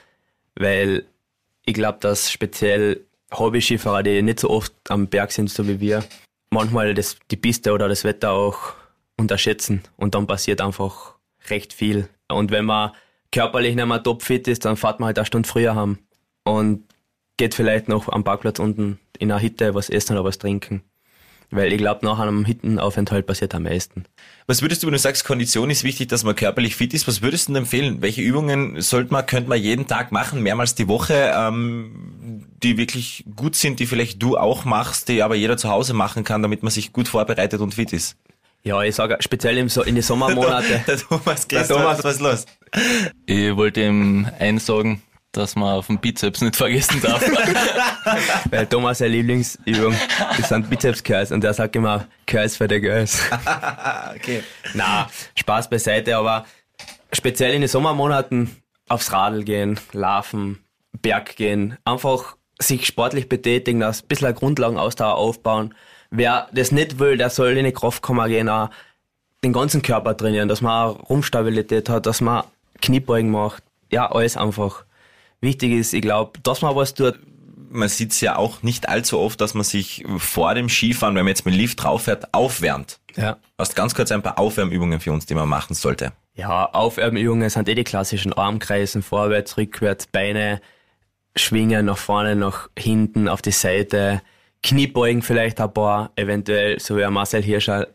Weil 0.55 1.05
ich 1.67 1.75
glaube, 1.75 1.99
dass 2.01 2.33
speziell 2.33 3.05
Hobby-Skifahrer, 3.35 4.03
die 4.03 4.23
nicht 4.23 4.41
so 4.41 4.49
oft 4.49 4.73
am 4.89 5.09
Berg 5.09 5.31
sind, 5.33 5.51
so 5.51 5.69
wie 5.69 5.79
wir, 5.81 6.03
manchmal 6.51 6.95
das, 6.95 7.19
die 7.31 7.37
Piste 7.37 7.73
oder 7.73 7.89
das 7.89 8.05
Wetter 8.05 8.33
auch 8.33 8.75
unterschätzen 9.17 9.83
und 9.97 10.15
dann 10.15 10.27
passiert 10.27 10.61
einfach 10.61 11.15
recht 11.49 11.73
viel. 11.73 12.09
Und 12.29 12.51
wenn 12.51 12.65
man 12.65 12.93
körperlich 13.33 13.75
nicht 13.75 13.87
mehr 13.87 14.03
topfit 14.03 14.49
ist, 14.49 14.65
dann 14.65 14.77
fährt 14.77 15.01
man 15.01 15.09
halt 15.09 15.19
eine 15.19 15.27
Stunde 15.27 15.49
früher 15.49 15.75
heim 15.75 15.99
und 16.45 16.85
geht 17.37 17.55
vielleicht 17.55 17.89
noch 17.89 18.09
am 18.09 18.25
Parkplatz 18.25 18.59
unten 18.59 18.99
in 19.19 19.31
einer 19.31 19.41
Hitte 19.41 19.75
was 19.75 19.91
essen 19.91 20.15
oder 20.15 20.25
was 20.25 20.39
trinken. 20.39 20.83
Weil 21.51 21.73
ich 21.73 21.79
glaube, 21.79 22.05
nach 22.05 22.19
einem 22.19 22.45
Hittenaufenthalt 22.45 23.27
passiert 23.27 23.55
am 23.55 23.63
meisten. 23.63 24.05
Was 24.47 24.61
würdest 24.61 24.83
du, 24.83 24.87
wenn 24.87 24.93
du 24.93 24.99
sagst, 24.99 25.25
Kondition 25.25 25.71
ist 25.71 25.83
wichtig, 25.83 26.09
dass 26.09 26.23
man 26.23 26.37
körperlich 26.37 26.77
fit 26.77 26.93
ist, 26.93 27.09
was 27.09 27.23
würdest 27.23 27.49
du 27.49 27.53
denn 27.55 27.63
empfehlen? 27.63 28.03
Welche 28.03 28.21
Übungen 28.21 28.81
sollte 28.83 29.13
man, 29.13 29.25
könnte 29.25 29.49
man 29.49 29.61
jeden 29.61 29.87
Tag 29.87 30.13
machen, 30.13 30.43
mehrmals 30.43 30.75
die 30.75 30.89
Woche, 30.89 31.33
ähm, 31.35 32.47
die 32.63 32.77
wirklich 32.77 33.25
gut 33.35 33.57
sind, 33.57 33.81
die 33.81 33.87
vielleicht 33.87 34.23
du 34.23 34.37
auch 34.37 34.67
machst, 34.67 35.09
die 35.09 35.23
aber 35.23 35.37
jeder 35.37 35.57
zu 35.57 35.71
Hause 35.71 35.95
machen 35.95 36.23
kann, 36.23 36.43
damit 36.43 36.63
man 36.63 36.71
sich 36.71 36.93
gut 36.93 37.09
vorbereitet 37.09 37.61
und 37.61 37.75
fit 37.75 37.95
ist? 37.95 38.17
Ja, 38.63 38.83
ich 38.83 38.95
sage 38.95 39.17
speziell 39.21 39.57
im 39.57 39.69
so 39.71 39.83
in 39.83 39.95
den 39.95 40.03
Sommermonate. 40.03 40.83
der 40.87 40.99
Thomas, 40.99 41.49
der 41.49 41.67
Thomas, 41.67 42.05
was 42.05 42.15
ist 42.17 42.21
los? 42.21 42.45
Ich 43.25 43.57
wollte 43.57 43.83
ihm 43.83 44.29
einsagen, 44.39 45.03
dass 45.33 45.57
man 45.57 45.75
auf 45.75 45.89
den 45.89 45.99
Bizeps 45.99 46.41
nicht 46.41 46.57
vergessen 46.57 47.01
darf. 47.01 47.23
Weil 48.51 48.67
Thomas 48.67 48.99
seine 48.99 49.13
Lieblingsübung 49.13 49.95
das 50.37 50.49
sind 50.49 50.71
Bizeps 50.71 51.03
Curls 51.03 51.33
und 51.33 51.43
der 51.43 51.55
sagt 51.55 51.77
immer 51.77 52.07
Curls 52.27 52.57
für 52.57 52.69
die 52.69 52.81
Girls. 52.81 53.21
okay. 54.17 54.43
Na, 54.75 55.09
Spaß 55.35 55.69
beiseite, 55.69 56.17
aber 56.17 56.47
speziell 57.13 57.55
in 57.55 57.61
den 57.61 57.69
Sommermonaten 57.69 58.57
aufs 58.89 59.13
Radl 59.13 59.45
gehen, 59.45 59.79
laufen, 59.93 60.65
Berg 60.93 61.37
gehen, 61.37 61.77
einfach 61.85 62.37
sich 62.59 62.87
sportlich 62.87 63.29
betätigen, 63.29 63.83
ein 63.83 63.95
bisschen 64.09 64.35
Grundlagenausdauer 64.35 65.15
aufbauen. 65.15 65.75
Wer 66.11 66.49
das 66.53 66.73
nicht 66.73 66.99
will, 66.99 67.17
der 67.17 67.31
soll 67.31 67.57
in 67.57 67.65
die 67.65 67.73
Kraftkammer 67.73 68.29
gehen, 68.29 68.49
auch 68.49 68.71
den 69.45 69.53
ganzen 69.53 69.83
Körper 69.83 70.17
trainieren, 70.17 70.49
dass 70.49 70.63
man 70.63 70.73
auch 70.73 71.11
Rumpfstabilität 71.11 71.89
hat, 71.89 72.07
dass 72.07 72.21
man 72.21 72.45
Kniebeugen 72.81 73.31
macht. 73.31 73.63
Ja, 73.91 74.11
alles 74.11 74.37
einfach. 74.37 74.85
Wichtig 75.41 75.73
ist, 75.73 75.93
ich 75.93 76.03
glaube, 76.03 76.39
dass 76.43 76.63
man 76.63 76.75
was 76.75 76.95
tut. 76.95 77.19
Man 77.71 77.89
sieht 77.89 78.13
es 78.13 78.21
ja 78.21 78.37
auch 78.37 78.63
nicht 78.63 78.89
allzu 78.89 79.19
oft, 79.19 79.41
dass 79.41 79.55
man 79.55 79.63
sich 79.63 80.05
vor 80.17 80.55
dem 80.55 80.69
Skifahren, 80.69 81.15
wenn 81.15 81.25
man 81.25 81.29
jetzt 81.29 81.45
mit 81.45 81.55
dem 81.55 81.61
Lift 81.61 81.83
drauf 81.83 82.03
fährt, 82.05 82.33
aufwärmt. 82.33 82.99
Ja. 83.17 83.37
Hast 83.59 83.77
ganz 83.77 83.95
kurz 83.95 84.11
ein 84.11 84.23
paar 84.23 84.39
Aufwärmübungen 84.39 85.01
für 85.01 85.13
uns, 85.13 85.27
die 85.27 85.35
man 85.35 85.49
machen 85.49 85.75
sollte. 85.75 86.13
Ja, 86.35 86.67
Aufwärmübungen 86.67 87.51
sind 87.51 87.69
eh 87.69 87.75
die 87.75 87.85
klassischen 87.85 88.33
Armkreisen, 88.33 89.03
vorwärts, 89.03 89.57
rückwärts, 89.59 90.07
Beine 90.07 90.61
schwingen 91.37 91.87
nach 91.87 91.99
vorne, 91.99 92.37
nach 92.37 92.69
hinten, 92.79 93.29
auf 93.29 93.43
die 93.43 93.51
Seite, 93.51 94.23
Kniebeugen 94.63 95.23
vielleicht 95.23 95.61
ein 95.61 95.73
paar, 95.73 96.11
eventuell, 96.17 96.81
so 96.81 96.97
wie 96.97 97.07
Marcel 97.09 97.43
Hirscher, 97.43 97.89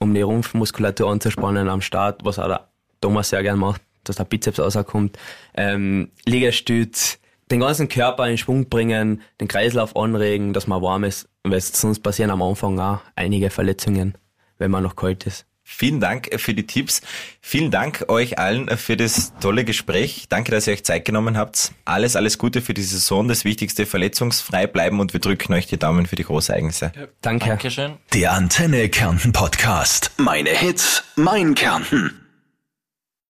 um 0.00 0.14
die 0.14 0.22
Rumpfmuskulatur 0.22 1.10
anzuspannen 1.10 1.68
am 1.68 1.80
Start, 1.80 2.24
was 2.24 2.38
auch 2.38 2.48
der 2.48 2.68
Thomas 3.00 3.30
sehr 3.30 3.42
gern 3.42 3.58
macht, 3.58 3.82
dass 4.10 4.16
der 4.16 4.24
Bizeps 4.24 4.58
rauskommt. 4.58 5.18
Ähm, 5.54 6.10
Liegestütz, 6.26 7.18
den 7.50 7.60
ganzen 7.60 7.88
Körper 7.88 8.28
in 8.28 8.38
Schwung 8.38 8.68
bringen, 8.68 9.22
den 9.40 9.48
Kreislauf 9.48 9.96
anregen, 9.96 10.52
dass 10.52 10.66
man 10.66 10.82
warm 10.82 11.04
ist, 11.04 11.28
weil 11.42 11.60
sonst 11.60 12.00
passieren 12.00 12.30
am 12.30 12.42
Anfang 12.42 12.78
auch 12.78 13.00
einige 13.16 13.50
Verletzungen, 13.50 14.16
wenn 14.58 14.70
man 14.70 14.82
noch 14.82 14.96
kalt 14.96 15.26
ist. 15.26 15.46
Vielen 15.72 16.00
Dank 16.00 16.28
für 16.40 16.52
die 16.52 16.66
Tipps. 16.66 17.00
Vielen 17.40 17.70
Dank 17.70 18.06
euch 18.08 18.40
allen 18.40 18.76
für 18.76 18.96
das 18.96 19.32
tolle 19.38 19.64
Gespräch. 19.64 20.26
Danke, 20.28 20.50
dass 20.50 20.66
ihr 20.66 20.72
euch 20.72 20.84
Zeit 20.84 21.04
genommen 21.04 21.36
habt. 21.36 21.72
Alles, 21.84 22.16
alles 22.16 22.38
Gute 22.38 22.60
für 22.60 22.74
die 22.74 22.82
Saison. 22.82 23.28
Das 23.28 23.44
Wichtigste, 23.44 23.86
verletzungsfrei 23.86 24.66
bleiben 24.66 24.98
und 24.98 25.12
wir 25.12 25.20
drücken 25.20 25.54
euch 25.54 25.66
die 25.68 25.78
Daumen 25.78 26.06
für 26.06 26.16
die 26.16 26.24
Großereignisse. 26.24 26.90
Danke. 27.20 27.50
Dankeschön. 27.50 27.92
Der 28.12 28.32
Antenne 28.32 28.88
Kärnten 28.88 29.32
Podcast. 29.32 30.10
Meine 30.16 30.50
Hits, 30.50 31.04
mein 31.14 31.54
Kärnten. 31.54 32.19